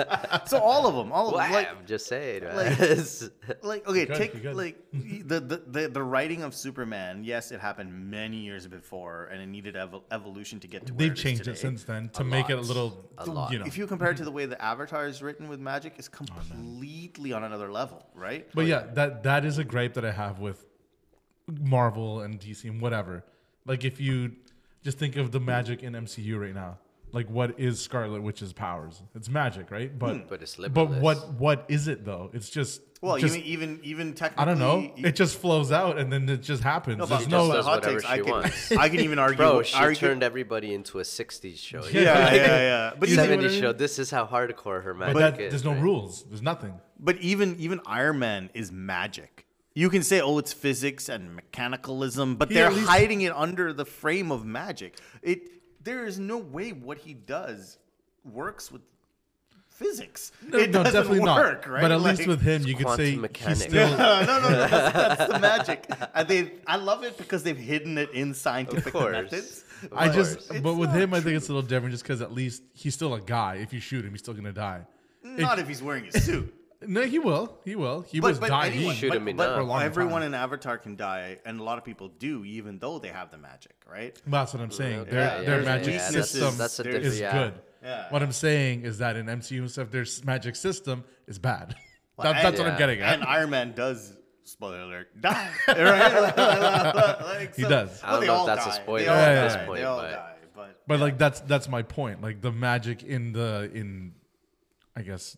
[0.47, 2.44] so all of them, all of Well, them, like I'm just saying.
[2.44, 2.55] man.
[2.79, 4.57] like- like okay, good, take good.
[4.57, 7.23] like the, the the the writing of Superman.
[7.25, 10.99] Yes, it happened many years before, and it needed evo- evolution to get to where
[10.99, 11.53] they've it is changed today.
[11.53, 13.53] it since then to A make it a little, A lot.
[13.53, 13.66] you know.
[13.66, 16.25] If you compare it to the way the Avatar is written with magic, it's Oh,
[16.25, 18.49] completely on another level, right?
[18.55, 20.64] But yeah, that that is a gripe that I have with
[21.47, 23.25] Marvel and DC and whatever.
[23.66, 24.33] Like if you
[24.85, 26.79] just think of the magic in MCU right now,
[27.12, 29.03] like what is Scarlet Witch's powers?
[29.14, 29.90] It's magic, right?
[29.90, 29.99] Hmm.
[29.99, 32.31] But But it's but what what is it though?
[32.35, 34.81] It's just Well, just, even even even technically, I don't know.
[34.81, 36.99] e- It just flows out and then it just happens.
[36.99, 38.73] No, There's but She no just does hot whatever takes, I she can, wants.
[38.85, 39.37] I can even argue.
[39.38, 41.83] Bro, she argue, turned everybody into a 60s show.
[41.87, 42.92] Yeah, yeah, yeah.
[42.99, 43.73] But You see even, what 70s show.
[43.73, 45.51] This is how hardcore her but magic that, is.
[45.53, 45.83] there's no right?
[45.83, 46.25] rules.
[46.25, 46.75] There's nothing.
[46.99, 49.43] but even even Iron Man is magic.
[49.74, 53.72] You can say, oh, it's physics and mechanicalism, but He they're least- hiding it under
[53.72, 54.98] the frame of magic.
[55.22, 55.50] It
[55.82, 57.78] there is no way what he does
[58.24, 58.80] works with
[59.68, 60.30] physics.
[60.46, 61.72] No, it no, doesn't definitely work, not.
[61.72, 61.82] right?
[61.82, 63.90] But at Like- least with him, you could quantum say he's still.
[63.90, 65.90] no, no, no, no, that's, that's the magic.
[66.14, 69.64] And they, I love it because they've hidden it in scientific methods.
[69.94, 72.22] I just, It's but with not him, I think it's a little different, just because
[72.22, 73.56] at least he's still a guy.
[73.56, 74.82] If you shoot him, he's still gonna die.
[75.22, 76.54] Not if he's wearing a suit.
[76.87, 77.59] No, he will.
[77.64, 78.03] He will.
[78.03, 78.73] He But, was but dying.
[78.75, 79.55] anyone, Shoot but, him but enough.
[79.57, 80.35] For a long everyone time.
[80.35, 83.38] in Avatar can die, and a lot of people do, even though they have the
[83.38, 84.19] magic, right?
[84.27, 84.98] That's what I'm saying.
[85.06, 87.33] Yeah, Their yeah, their yeah, magic yeah, system that's a is yeah.
[87.33, 87.54] good.
[87.83, 88.06] Yeah.
[88.11, 91.75] What I'm saying is that in MCU and stuff, their magic system is bad.
[92.19, 93.15] That- and- that's what I'm getting at.
[93.15, 94.13] And Iron Man does,
[94.44, 96.37] spoiler alert, die, right?
[97.21, 98.00] Like, He so- does.
[98.04, 99.42] I don't they know if all that's a spoiler They all at die.
[99.42, 102.23] this They point, all but- die, but but like that's that's my point.
[102.23, 104.13] Like the magic in the in,
[104.96, 105.37] I guess,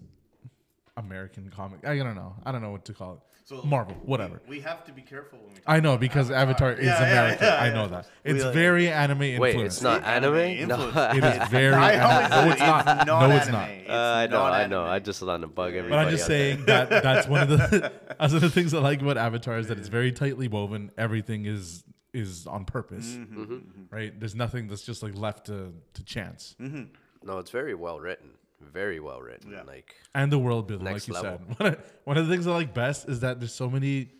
[0.96, 1.86] American comic.
[1.86, 2.34] I don't know.
[2.44, 3.18] I don't know what to call it.
[3.44, 4.40] So Marvel, whatever.
[4.48, 5.54] We, we have to be careful when we.
[5.54, 7.46] Talk I know because Avatar, is Yeah, yeah, American.
[7.46, 7.72] yeah, I yeah.
[7.74, 8.08] know that.
[8.24, 9.56] We It's like- very anime influenced.
[9.56, 10.68] Wait, it's not Anime anime?
[10.68, 11.16] No, influence.
[11.18, 11.74] It is very.
[11.74, 12.30] I anime.
[12.46, 12.86] No, it's not.
[12.86, 13.68] not No, it's not.
[13.70, 14.80] It's Uh, I know, not I know.
[14.80, 14.92] anime.
[14.94, 15.90] I just want to bug everybody.
[15.90, 18.78] But I'm just saying that that's one of the that's one of the things I
[18.80, 20.90] like about Avatar is that it's very tightly woven.
[20.98, 23.58] Everything is is on purpose, Mm-hmm.
[23.94, 24.18] right?
[24.18, 26.56] There's nothing that's just like left to to chance.
[26.58, 28.30] No, it's very well written.
[28.60, 29.50] Very well written.
[29.52, 29.62] Yeah.
[29.62, 31.40] Like And the world building, like you level.
[31.46, 31.56] said.
[31.60, 34.10] One of, one of the things I like best is that there's so many.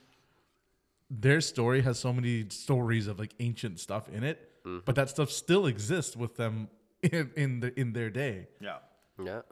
[1.11, 4.81] Their story has so many stories of like ancient stuff in it, Mm-hmm.
[4.85, 6.69] but that stuff still exists with them
[7.03, 8.49] in in the in their day.
[8.61, 8.79] Yeah.
[9.23, 9.43] yeah.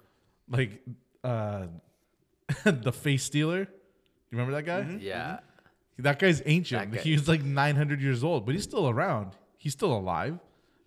[0.49, 0.83] Like
[1.23, 1.67] uh
[2.65, 3.61] the face stealer.
[3.61, 3.69] You
[4.33, 4.81] remember that guy?
[4.83, 4.99] Mm-hmm.
[5.01, 5.39] Yeah.
[5.99, 6.91] That guy's ancient.
[6.91, 9.31] That guy- He's like 900 years old, but he's still around.
[9.57, 10.41] He's still alive.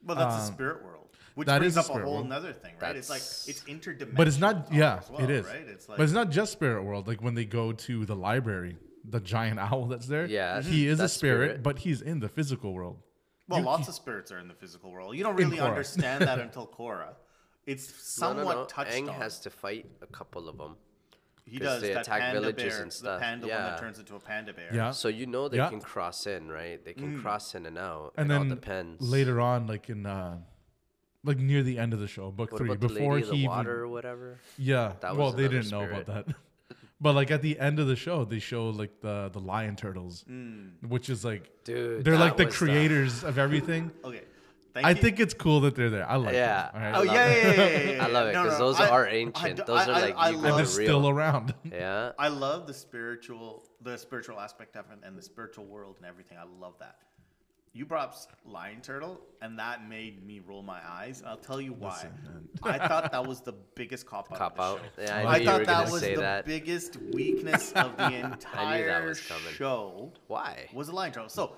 [0.05, 0.96] Well, that's the spirit world,
[1.37, 2.25] which that brings is a up a whole world.
[2.25, 2.95] another thing, right?
[2.95, 4.15] it's like it's interdimensional.
[4.15, 4.73] But it's not.
[4.73, 5.45] Yeah, well, it is.
[5.45, 5.65] Right?
[5.67, 7.07] It's like but it's not just spirit world.
[7.07, 8.77] Like when they go to the library,
[9.07, 10.25] the giant owl that's there.
[10.25, 11.63] Yeah, he is a spirit, spirit.
[11.63, 12.97] but he's in the physical world.
[13.47, 15.15] well, lots of spirits are in the physical world.
[15.15, 17.13] You don't really understand that until Korra.
[17.67, 18.65] It's somewhat no, no.
[18.65, 19.15] touched Aang on.
[19.15, 20.75] has to fight a couple of them.
[21.45, 23.21] He does they that attack panda villages bear, and the stuff.
[23.21, 23.79] panda one that Yeah.
[23.79, 24.69] turns into a panda bear.
[24.73, 24.91] Yeah.
[24.91, 25.69] So you know they Yeah.
[25.69, 26.83] can cross in, right?
[26.83, 26.97] They Mm.
[26.97, 28.13] can cross in and out.
[28.17, 29.01] And it all then depends.
[29.01, 30.39] later on, like in uh
[31.27, 33.29] like near the end of the show, book what three, about the before lady of
[33.29, 34.39] the he even- water or whatever?
[34.57, 34.93] yeah.
[35.01, 36.25] That well, they didn't know about that.
[36.99, 40.23] But like at the end of the show, they show like the the lion turtles,
[40.27, 40.69] hmm.
[40.87, 43.91] which is like Dude, they're like the was the- creators of everything.
[44.03, 44.23] Okay.
[44.73, 44.95] Thank I you.
[45.01, 46.07] think it's cool that they're there.
[46.07, 46.67] I like Yeah.
[46.69, 46.75] it.
[46.75, 46.95] All right?
[46.97, 49.11] Oh yeah, yeah, yeah, yeah, yeah, I love it, because no, those I- are I
[49.11, 49.65] ancient.
[49.65, 50.65] Those are like I you and they're real.
[50.65, 51.53] still around.
[51.63, 52.11] Yeah.
[52.19, 56.37] I love the spiritual, the spiritual aspect of it, and the spiritual world and everything.
[56.37, 56.97] I love that.
[57.77, 61.21] You brought up lion turtle, and that made me roll my eyes.
[61.23, 62.07] I'll tell you why.
[62.63, 64.37] I thought that was the biggest cop out.
[64.39, 64.79] Cop out.
[64.95, 65.03] show.
[65.03, 66.45] Yeah, I I thought that was the that.
[66.47, 69.53] biggest weakness of the entire was coming.
[69.53, 70.11] show.
[70.25, 70.67] Why?
[70.73, 71.29] Was the lion turtle.
[71.29, 71.55] So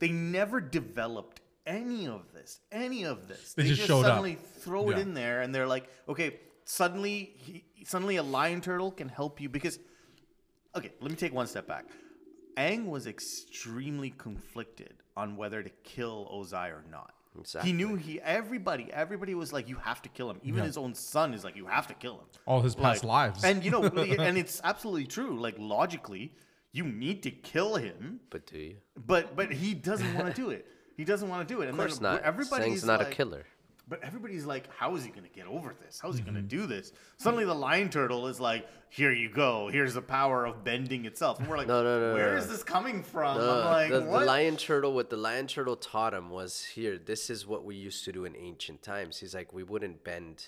[0.00, 2.58] they never developed any of this.
[2.72, 3.54] Any of this.
[3.54, 4.06] They just showed up.
[4.06, 8.90] suddenly throw it in there, and they're like, okay, suddenly, he, suddenly a lion turtle
[8.90, 9.78] can help you because.
[10.74, 11.84] Okay, let me take one step back.
[12.56, 17.14] Aang was extremely conflicted on whether to kill Ozai or not.
[17.62, 20.38] He knew he everybody everybody was like you have to kill him.
[20.42, 20.66] Even Yeah.
[20.66, 22.26] his own son is like you have to kill him.
[22.44, 23.44] All his past Like, lives.
[23.44, 23.82] And you know
[24.26, 25.40] and it's absolutely true.
[25.40, 26.34] Like logically,
[26.72, 28.76] you need to kill him, But do you?
[29.06, 30.66] but but he doesn't want to do it.
[30.94, 31.70] He doesn't want to do it.
[31.70, 32.22] Of course then not.
[32.22, 33.46] Everybody's Aang's not like, a killer.
[33.88, 36.00] But everybody's like, how is he going to get over this?
[36.00, 36.32] How is he Mm-hmm.
[36.34, 36.92] going to do this?
[37.18, 39.68] Suddenly the lion turtle is like, here you go.
[39.72, 41.38] Here's the power of bending itself.
[41.40, 42.38] And we're like, No, no, no, where no.
[42.38, 43.38] is this coming from?
[43.38, 46.98] No, I'm like, the, the lion turtle, what the lion turtle taught him was here.
[46.98, 49.18] This is what we used to do in ancient times.
[49.18, 50.46] He's like, we wouldn't bend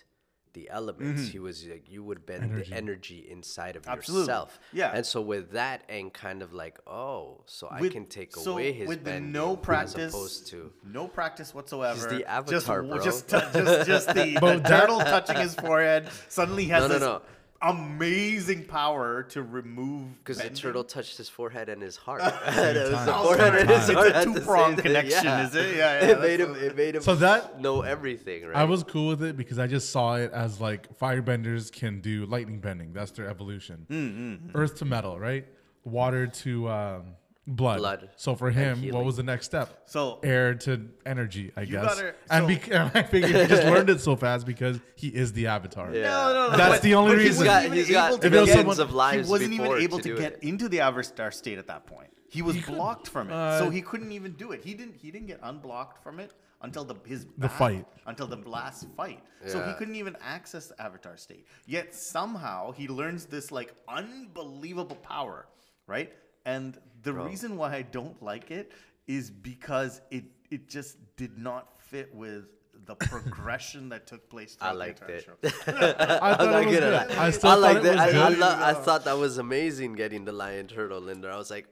[0.55, 1.23] the elements.
[1.23, 1.31] Mm-hmm.
[1.31, 2.71] He was like, you would bend Energy.
[2.71, 4.23] the energy inside of Absolutely.
[4.23, 4.59] yourself.
[4.73, 4.93] Yeah.
[4.95, 8.73] And so with that, and kind of like, oh, so I can take so away
[8.73, 10.73] his with the bending no practice, as opposed to.
[10.85, 12.09] no practice whatsoever.
[12.09, 12.99] the just, Avatar, bro.
[13.05, 17.03] Just, t- just, just the, the turtle touching his forehead suddenly has No, no, this
[17.03, 17.23] no.
[17.65, 20.19] Amazing power to remove.
[20.19, 22.23] Because the turtle touched his forehead and his heart.
[22.47, 25.47] It was the forehead and his it's a two-prong connection, yeah.
[25.47, 25.77] is it?
[25.77, 26.55] Yeah, yeah, it made him.
[26.55, 27.03] It made him.
[27.03, 28.57] So that- know everything, right?
[28.57, 32.27] I was cool with it because I just saw it as like firebenders can do
[32.27, 32.93] lightning bending.
[32.93, 33.87] That's their evolution.
[33.91, 35.47] Mm, Earth to metal, right?
[35.85, 37.03] Water to um,
[37.47, 37.79] blood.
[37.79, 39.83] Blood So for him, what was the next step?
[39.87, 41.85] So Air to energy, I guess.
[41.85, 45.33] gotta- and, so- bec- I figured he just learned it so fast because he is
[45.33, 45.95] the avatar.
[45.95, 46.03] Yeah.
[46.09, 46.57] No, no, no.
[46.57, 47.47] That's but- the only reason.
[47.47, 49.31] wasn't He's got- he's got able to If it was get- someone- of lives he
[49.31, 50.43] wasn't even able to to, get it.
[50.43, 52.09] into the Avatar state at that point.
[52.31, 52.75] He was couldn't.
[52.75, 54.65] blocked from it, Uh, so he couldn't even do it.
[54.65, 54.97] He didn't.
[54.97, 56.33] He didn't get unblocked from it
[56.63, 57.87] until the his The fight.
[58.07, 59.23] until the last fight.
[59.47, 61.47] So he couldn't even access the Avatar state.
[61.67, 65.47] Yet somehow he learns this like unbelievable power,
[65.87, 66.13] right?
[66.47, 68.73] And the reason why I don't like it
[69.07, 72.45] is because it it just did not fit with
[72.87, 74.57] the progression that took place.
[74.61, 75.29] I liked it.
[75.43, 77.17] I thought I'm it not was gonna good.
[77.17, 77.27] lie.
[77.27, 77.99] I still I thought like it that.
[77.99, 81.31] I, I, lo- I thought that was amazing getting the lion turtle in there.
[81.33, 81.67] I was like,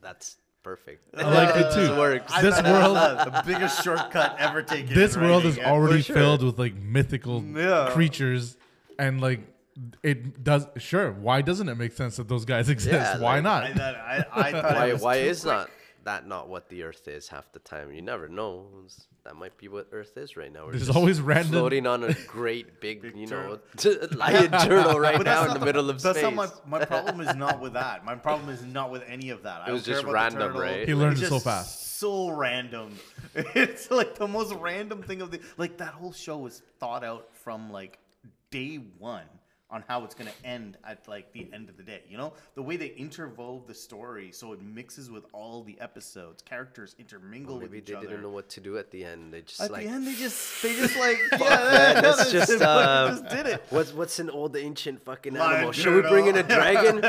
[0.00, 1.14] that's perfect.
[1.16, 1.80] I liked it too.
[1.80, 2.32] This works.
[2.32, 2.92] I This thought that was
[3.26, 4.94] world- the biggest shortcut ever taken.
[4.94, 6.16] this world is already sure.
[6.16, 7.90] filled with like mythical Yeah.
[7.92, 8.56] creatures
[8.98, 9.40] and like
[10.02, 13.42] it does sure why doesn't it make sense that those guys exist Yeah, why like,
[13.44, 15.52] not I, thought, I, I thought why why is quick.
[15.54, 15.70] not
[16.04, 17.92] that not what the Earth is half the time?
[17.92, 18.66] You never know.
[19.24, 20.64] That might be what Earth is right now.
[20.64, 23.58] We're There's always random- floating on a great big, you know,
[24.12, 26.34] lion turtle right But now in not the middle of that's space.
[26.34, 28.06] not my, my problem is not with that.
[28.06, 29.62] My problem is not with any of that.
[29.66, 30.88] I It was just random, right?
[30.88, 31.98] He learned it so fast.
[31.98, 32.94] So random.
[33.34, 37.28] It's like the most random thing of the like that whole show was thought out
[37.44, 37.98] from like
[38.50, 39.24] day one.
[39.70, 42.02] On how it's going to end at like the end of the day.
[42.08, 46.42] You know, the way they interwove the story so it mixes with all the episodes,
[46.42, 48.06] characters intermingle with Maybe each they other.
[48.06, 49.32] didn't know what to do at the end.
[49.32, 52.32] They just At like the end, they just they just like yeah, man, no, let's
[52.32, 53.62] just, uh, just did it.
[53.70, 55.72] What's what's an old ancient fucking Lion animal?
[55.72, 57.00] Should we bring in a dragon?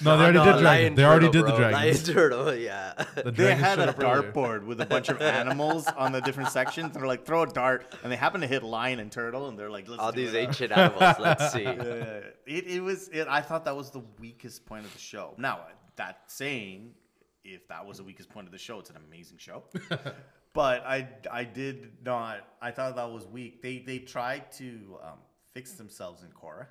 [0.00, 0.64] No, they already no, did dragon.
[0.64, 1.72] lion They already turtle, did the dragon.
[1.72, 3.04] Lion turtle, yeah.
[3.16, 4.32] The They had a up earlier.
[4.32, 6.92] dartboard with a bunch of animals on the different sections.
[6.94, 9.70] They're like, throw a dart, and they happen to hit lion and turtle, and they're
[9.70, 10.38] like, let's All do these it.
[10.38, 11.16] ancient animals.
[11.18, 11.66] Let's see.
[11.66, 12.01] Uh,
[12.46, 13.08] it, it was.
[13.08, 15.34] It, I thought that was the weakest point of the show.
[15.38, 15.60] Now
[15.96, 16.92] that saying,
[17.44, 19.64] if that was the weakest point of the show, it's an amazing show.
[20.52, 22.46] but I I did not.
[22.60, 23.62] I thought that was weak.
[23.62, 25.18] They they tried to um,
[25.52, 26.66] fix themselves in Korra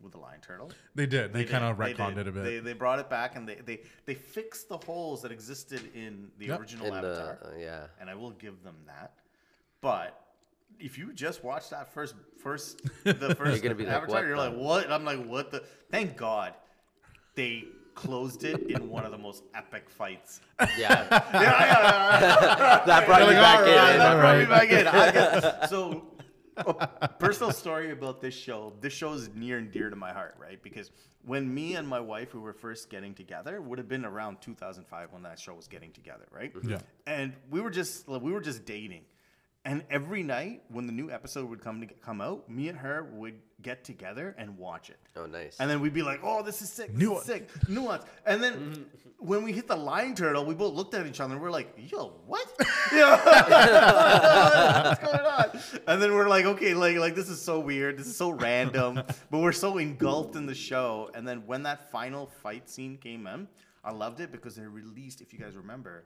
[0.00, 0.70] with the lion turtle.
[0.94, 1.32] They did.
[1.32, 1.50] They, did.
[1.50, 2.44] kind of They retconned it a bit.
[2.44, 6.28] They, they brought it back and they, they, they fixed the holes that existed in
[6.38, 6.60] the Yep.
[6.60, 7.86] original In the uh, yeah.
[8.00, 9.14] and I will give them that.
[9.80, 10.23] But
[10.80, 14.36] if you just watch that first first the first gonna be like, Avatar, what you're
[14.36, 14.90] the- like, what?
[14.90, 15.62] I'm like, what the?
[15.90, 16.54] Thank God
[17.34, 17.64] they
[17.94, 20.40] closed it in one of the most epic fights.
[20.60, 22.82] Yeah, yeah, yeah, yeah.
[22.86, 23.74] that brought you Like, back all in.
[23.76, 24.86] right, Yeah, that all brought me back in.
[24.86, 26.04] I guess- so,
[26.56, 28.72] a personal story about this show.
[28.80, 30.62] This show is near and dear to my heart, right?
[30.62, 30.90] Because
[31.24, 35.12] when me and my wife, we were first getting together, would have been around 2005
[35.12, 36.52] when that show was getting together, right?
[36.64, 36.78] Yeah.
[37.06, 39.02] And we were just like, we were just dating.
[39.66, 43.04] And every night when the new episode would come to come out, me and her
[43.14, 44.98] would get together and watch it.
[45.16, 45.56] Oh, nice.
[45.58, 46.92] And then we'd be like, "Oh, this is sick.
[46.92, 47.20] This Nuance.
[47.22, 47.68] is sick.
[47.68, 48.84] Nuance." And then
[49.18, 51.72] when we hit the lion turtle, we both looked at each other and we're like,
[51.90, 52.46] "Yo, what?
[52.92, 53.16] Yeah,
[54.84, 57.96] what's going on?" And then we're like, "Okay, like, like this is so weird.
[57.98, 58.96] This is so random."
[59.30, 61.10] but we're so engulfed in the show.
[61.14, 63.48] And then when that final fight scene came in,
[63.82, 65.22] I loved it because they released.
[65.22, 66.04] If you guys remember.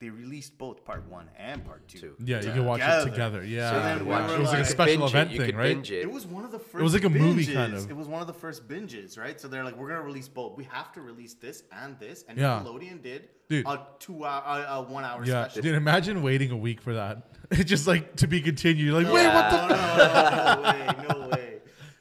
[0.00, 1.98] They released both part one and part two.
[1.98, 2.14] Two.
[2.24, 3.44] Yeah, you can watch it together.
[3.44, 3.70] Yeah.
[3.72, 5.38] So then it was were like a special event it.
[5.38, 5.76] Thing, could right?
[5.76, 5.90] it.
[5.90, 6.76] It was one of the first.
[6.80, 7.90] It was like a movie, kind of.
[7.90, 9.40] It was one of the first binges, right?
[9.40, 10.56] So they're like, we're gonna release both.
[10.56, 12.62] We have to release this and this, and Yeah.
[12.64, 13.66] Nickelodeon did Dude.
[13.66, 15.62] a two hour, a, a one hour Yeah, special.
[15.62, 17.32] dude, imagine waiting a week for that.
[17.50, 18.94] It's just like to be continued.
[18.94, 19.68] Like, wait, what the?
[19.68, 21.47] no, no, no, no way, no way.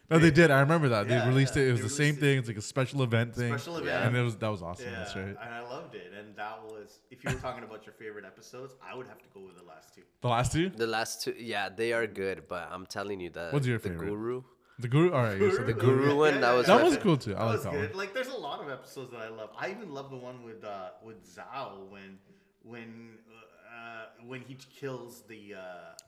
[0.10, 0.52] No, they did.
[0.52, 1.08] I remember that.
[1.10, 1.68] Yeah, they released yeah, it.
[1.68, 2.20] It was they the same it.
[2.22, 2.38] thing.
[2.40, 3.50] It's like a special event thing.
[3.58, 4.06] Special event.
[4.06, 4.86] And it was that was awesome.
[4.90, 5.26] Yeah, That's right.
[5.26, 6.14] and I loved it.
[6.18, 9.30] And that was, if you were talking about your favorite episodes, I would have to
[9.34, 10.02] go with the last two.
[10.22, 13.52] The last two, The last two, yeah, they are good, but I'm telling you that
[13.54, 14.08] What's your the favorite?
[14.10, 14.44] Guru,
[14.80, 15.12] the Guru.
[15.12, 17.36] All right, you said the the Guru one, that was That was fa- cool too.
[17.36, 17.90] I That like was that good.
[17.90, 17.98] one.
[17.98, 19.50] Like, there's a lot of episodes that I love.
[19.60, 22.18] I even love the one with uh, with Zhao when
[22.64, 23.42] when uh,
[24.26, 25.60] when he kills the uh,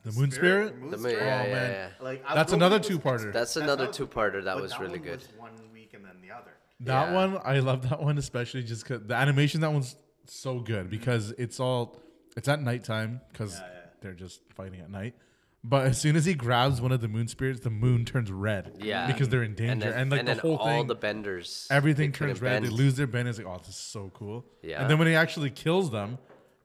[0.03, 0.77] The moon spirit?
[0.77, 1.25] Moon The moon- spirit.
[1.25, 1.71] yeah, Oh, yeah, man.
[1.99, 2.03] yeah.
[2.05, 3.33] Like I That's another think it was- two-parter.
[3.33, 5.19] That's another another two-parter that but was really one good.
[5.19, 6.51] Was one week and then the other.
[6.81, 7.13] That Yeah.
[7.13, 9.61] one, I love that one especially just because the animation.
[9.61, 9.95] That one's
[10.25, 12.01] so good because it's all
[12.37, 13.79] it's at nighttime because Yeah, yeah.
[14.01, 15.15] they're just fighting at night.
[15.61, 18.77] But as soon as he grabs one of the moon spirits, the moon turns red.
[18.79, 20.87] Yeah, because they're in danger, and, and, then, like and the then whole all thing,
[20.87, 22.63] the benders, everything turns couldn't red.
[22.63, 23.27] They lose their bend.
[23.27, 24.45] It's like, oh, this is so cool.
[24.63, 24.79] Yeah.
[24.81, 26.17] And then when he actually kills them,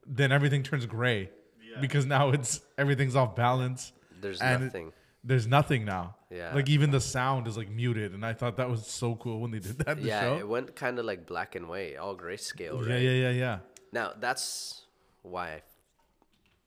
[0.06, 1.30] then everything turns gray
[1.80, 3.92] because now it's everything's off balance.
[4.20, 4.92] There's and it- nothing.
[5.22, 6.16] there's nothing now.
[6.30, 6.54] Yeah.
[6.54, 9.50] Like even the sound is like muted, and I thought that was so cool when
[9.52, 10.38] they did that in the Yeah, show.
[10.38, 13.02] it went kind of like black and white, all grayscale, yeah, right?
[13.02, 13.58] yeah, yeah, yeah.
[13.92, 14.82] Now that's
[15.22, 15.62] why,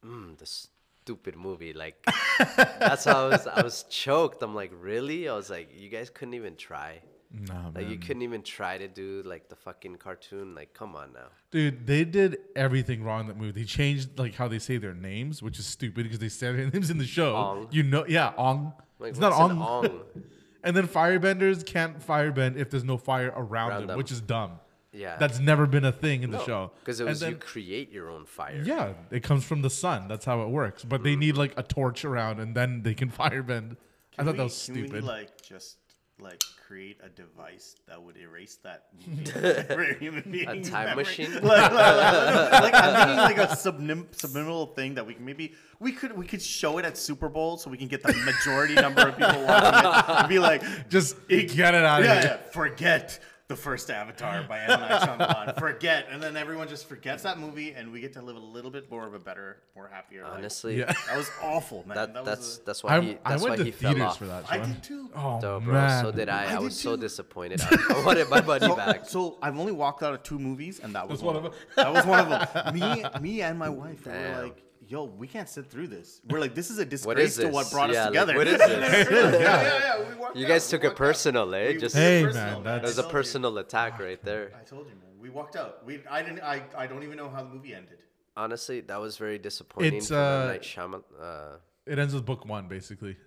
[0.05, 1.73] mm, the stupid movie.
[1.73, 1.95] Like
[2.79, 3.47] that's how I was.
[3.47, 4.41] I was choked.
[4.43, 5.27] I'm like, really?
[5.27, 7.01] I was like, you guys couldn't even try.
[7.31, 10.55] Nah, Like you couldn't even try to do like the fucking cartoon.
[10.55, 11.27] Like, come on now.
[11.51, 13.51] Dude, they did everything wrong in that movie.
[13.51, 16.69] They changed like how they say their names, which is stupid because they say their
[16.71, 17.35] names in the show.
[17.35, 17.67] Ong.
[17.71, 18.73] You know, yeah, Ong.
[18.99, 19.85] Like, it's not what's an Ong.
[19.85, 19.99] Ong?
[20.63, 23.97] and then firebenders can't firebend if there's no fire around, Around them, them.
[23.97, 24.59] which is dumb.
[24.93, 25.17] Yeah.
[25.17, 26.71] That's never been a thing in the show.
[26.79, 28.63] Because it And was you create your own fire.
[28.65, 30.07] Yeah, it comes from the sun.
[30.07, 30.83] That's how it works.
[30.83, 31.03] But Mm.
[31.03, 33.75] they need like a torch around, and then they can firebend.
[34.17, 35.03] I thought we- that was can we, stupid.
[35.03, 35.77] like just
[36.19, 39.23] like create a device that would erase that movie
[39.63, 41.03] for human being's time memory?
[41.03, 41.31] machine?
[41.33, 45.53] like, like, like, like, I'm thinking like a sublim- subliminal thing that we can maybe
[45.79, 48.73] we could we could show it at Super Bowl so we can get the majority
[48.73, 52.39] number of people watching it and be like Just get it out of yeah, here.
[52.43, 55.57] yeah, forget the first Avatar by M Night Shyamalan.
[55.59, 58.69] Forget, and then everyone just forgets that movie, and we get to live a little
[58.69, 60.33] bit more of a better, more happier life.
[60.37, 60.91] Honestly, Yeah.
[61.07, 61.95] that was awful, man.
[61.95, 62.61] that, That, that's was.
[62.65, 64.17] that's why I, he I that's why to he fell theaters off.
[64.17, 64.43] for that.
[64.43, 64.67] A, I Sean.
[64.73, 65.09] did too.
[65.15, 66.43] Oh So, bro, man, so did I.
[66.51, 67.01] I, I was did so too.
[67.03, 67.61] disappointed.
[67.61, 69.07] I, I wanted my money back.
[69.07, 71.53] so I've only walked out of two movies, and that was That's one one of
[71.53, 71.61] of them.
[71.77, 72.73] That was one of them.
[72.73, 74.43] Me, me, and my wife we were Damn.
[74.43, 77.49] like, "Yo, we can't sit through this." We're like, "This is a disgrace is to
[77.49, 79.09] what brought Yeah, us like, together." what is this?
[79.09, 80.09] yeah, yeah, yeah.
[80.09, 81.05] We walked You out, guys we took it walked out.
[81.07, 81.67] personal, eh?
[81.73, 83.17] We- Just Hey, personal, man, I that's- it was a told you.
[83.17, 84.51] personal attack right there.
[84.59, 85.03] I told you, man.
[85.19, 85.85] We walked out.
[85.85, 86.41] We, I didn't.
[86.41, 87.97] I, I don't even know how the movie ended.
[88.35, 90.47] Honestly, that was very disappointing It's, for uh, M.
[90.49, 91.03] Night Shyamalan.
[91.19, 93.17] Uh, it ends with book one basically.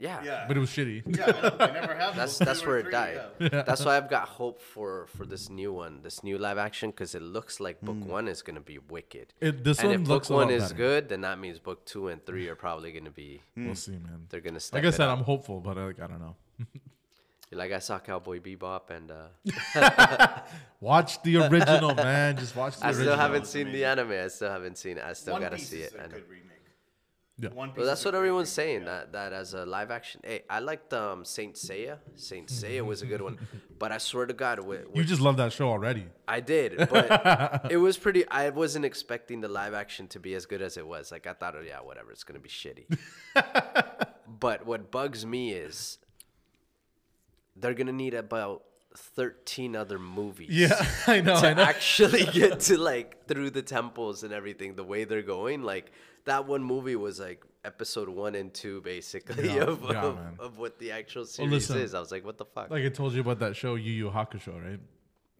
[0.00, 0.22] Yeah.
[0.24, 0.44] Yeah.
[0.48, 1.16] but it was shitty.
[1.16, 2.16] yeah, I know, never have.
[2.20, 3.20] That's that's where it died.
[3.38, 3.62] yeah.
[3.62, 7.14] That's why I've got hope for for this new one, this new live action, because
[7.14, 8.08] it looks like book hmm.
[8.08, 9.32] one is gonna be wicked.
[9.40, 10.74] It, this and one if looks book one is better.
[10.74, 13.42] good, then that means book two and three are probably gonna be.
[13.54, 13.64] Hmm.
[13.66, 13.76] We'll hmm.
[13.76, 14.26] see, man.
[14.28, 15.18] They're gonna step Like I it said, up.
[15.18, 16.36] I'm hopeful, but like I don't know.
[17.52, 20.40] Like I saw Cowboy Bebop, and uh,
[20.80, 22.36] Watch the original, man.
[22.36, 23.08] Just watch the I original.
[23.08, 24.12] I still haven't seen the anime.
[24.12, 25.04] I still haven't seen it.
[25.04, 25.98] I still One gotta Piece see is it.
[25.98, 26.12] a I know.
[26.12, 26.46] good remake.
[27.40, 27.48] Yeah.
[27.50, 28.80] One Well, that's what everyone's saying.
[28.82, 28.86] yeah.
[28.86, 30.20] That that as a live action.
[30.24, 31.98] Hey, I liked um, Saint Seiya.
[32.16, 33.38] Saint Seiya was a good one,
[33.78, 36.06] but I swear to God, with, You just love that show already.
[36.28, 38.28] I did, but it was pretty.
[38.28, 41.10] I wasn't expecting the live action to be as good as it was.
[41.10, 42.86] Like I thought, oh, yeah, whatever, it's gonna be shitty.
[44.40, 45.98] but what bugs me is
[47.56, 48.64] they're gonna need about
[48.96, 50.48] thirteen other movies.
[50.50, 51.40] Yeah, I know.
[51.40, 51.62] To I know.
[51.62, 55.90] actually get to like through the temples and everything, the way they're going, like
[56.24, 60.58] that one movie was like episode one and two, basically, Yeah, of, yeah, of, of
[60.58, 61.94] what the actual series listen, is.
[61.94, 62.70] I was like, what the fuck?
[62.70, 64.80] Like I told you about that show, Yu Yu Hakusho, right?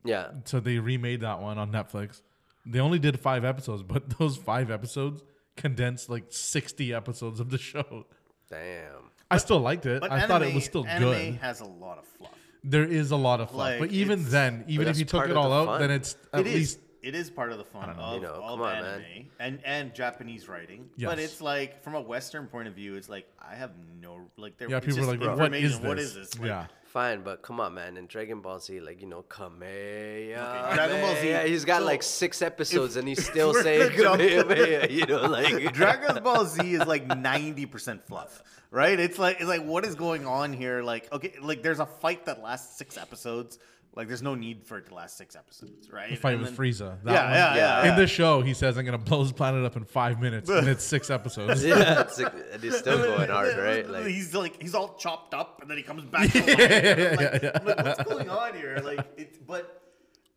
[0.05, 2.23] yeah, So they remade that one on Netflix.
[2.67, 5.23] They only did five episodes, but those five episodes
[5.57, 8.07] condensed like 60 episodes of the show.
[8.49, 9.11] damn.
[9.31, 10.01] I still liked it.
[10.01, 11.35] But I anime, thought it was still anime good.
[11.37, 12.33] has a lot of fluff.
[12.65, 13.59] There is a lot of fluff.
[13.71, 15.81] Like, but even then, even if you took it all the out, fun.
[15.81, 16.55] then it's at It is.
[16.55, 19.27] least It is part of the fun of, You know, of on, anime man.
[19.39, 20.91] and and Japanese writing.
[20.97, 21.09] Yes.
[21.11, 23.71] But it's like from a Western point of view, it's like I have
[24.01, 24.59] no like.
[24.59, 26.39] There, Yeah, it's people are like, "What is this?" is this?
[26.39, 26.67] Like, yeah.
[26.85, 27.97] Fine, but come on, man.
[27.97, 30.75] In Dragon Ball Z, like you know, Kamehameha.
[30.75, 34.19] Dragon Ball Z- Yeah, he's got so, like six episodes, and he's still saying gonna
[34.29, 34.87] Kamehameha.
[34.91, 38.99] You know, like Dragon Ball Z is like ninety percent fluff, right?
[38.99, 40.83] It's like it's like what is going on here?
[40.83, 43.59] Like okay, like there's a fight that lasts six episodes.
[43.97, 46.11] Like there's no need for it to last six episodes, right?
[46.11, 47.03] The fight And with then- Frieza.
[47.03, 47.33] That Yeah, one.
[47.35, 47.91] yeah, yeah, Yeah.
[47.93, 50.49] In the show, he says, I'm going to blow his planet up in five minutes,
[50.49, 51.65] and it's six episodes.
[51.67, 53.89] yeah, it's like, and he's still going hard, right?
[53.89, 56.31] Like he's like he's all chopped up and then he comes back.
[56.33, 56.51] To life.
[56.61, 58.81] I'm like, I'm like, what's going on here?
[58.85, 59.83] Like it's but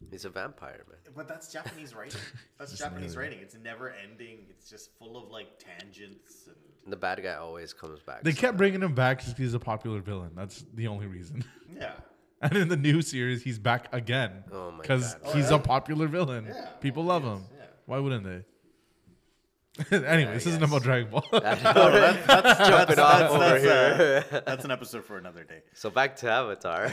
[0.10, 0.98] he's a vampire, man.
[1.16, 2.20] but that's Japanese writing.
[2.58, 3.38] That's Japanese writing.
[3.40, 4.40] It's never ending.
[4.50, 8.24] It's just full of like tangents and And the bad guy always comes back.
[8.24, 10.32] They so- kept bringing him back because he's a popular villain.
[10.36, 11.44] That's the only reason.
[11.76, 11.94] yeah.
[12.50, 14.44] And in the new series, he's back again.
[14.52, 15.36] Oh my Because God.
[15.36, 16.46] he's a popular villain.
[16.48, 17.44] Yeah, People love him.
[17.58, 17.66] yeah.
[17.86, 18.44] Why wouldn't they?
[20.06, 20.70] anyway, this isn't guess.
[20.70, 21.26] about Dragon Ball.
[21.32, 24.42] That's, that's, Jumping off that's, over that's, uh, here.
[24.46, 25.62] that's an episode for another day.
[25.74, 26.92] so back to Avatar.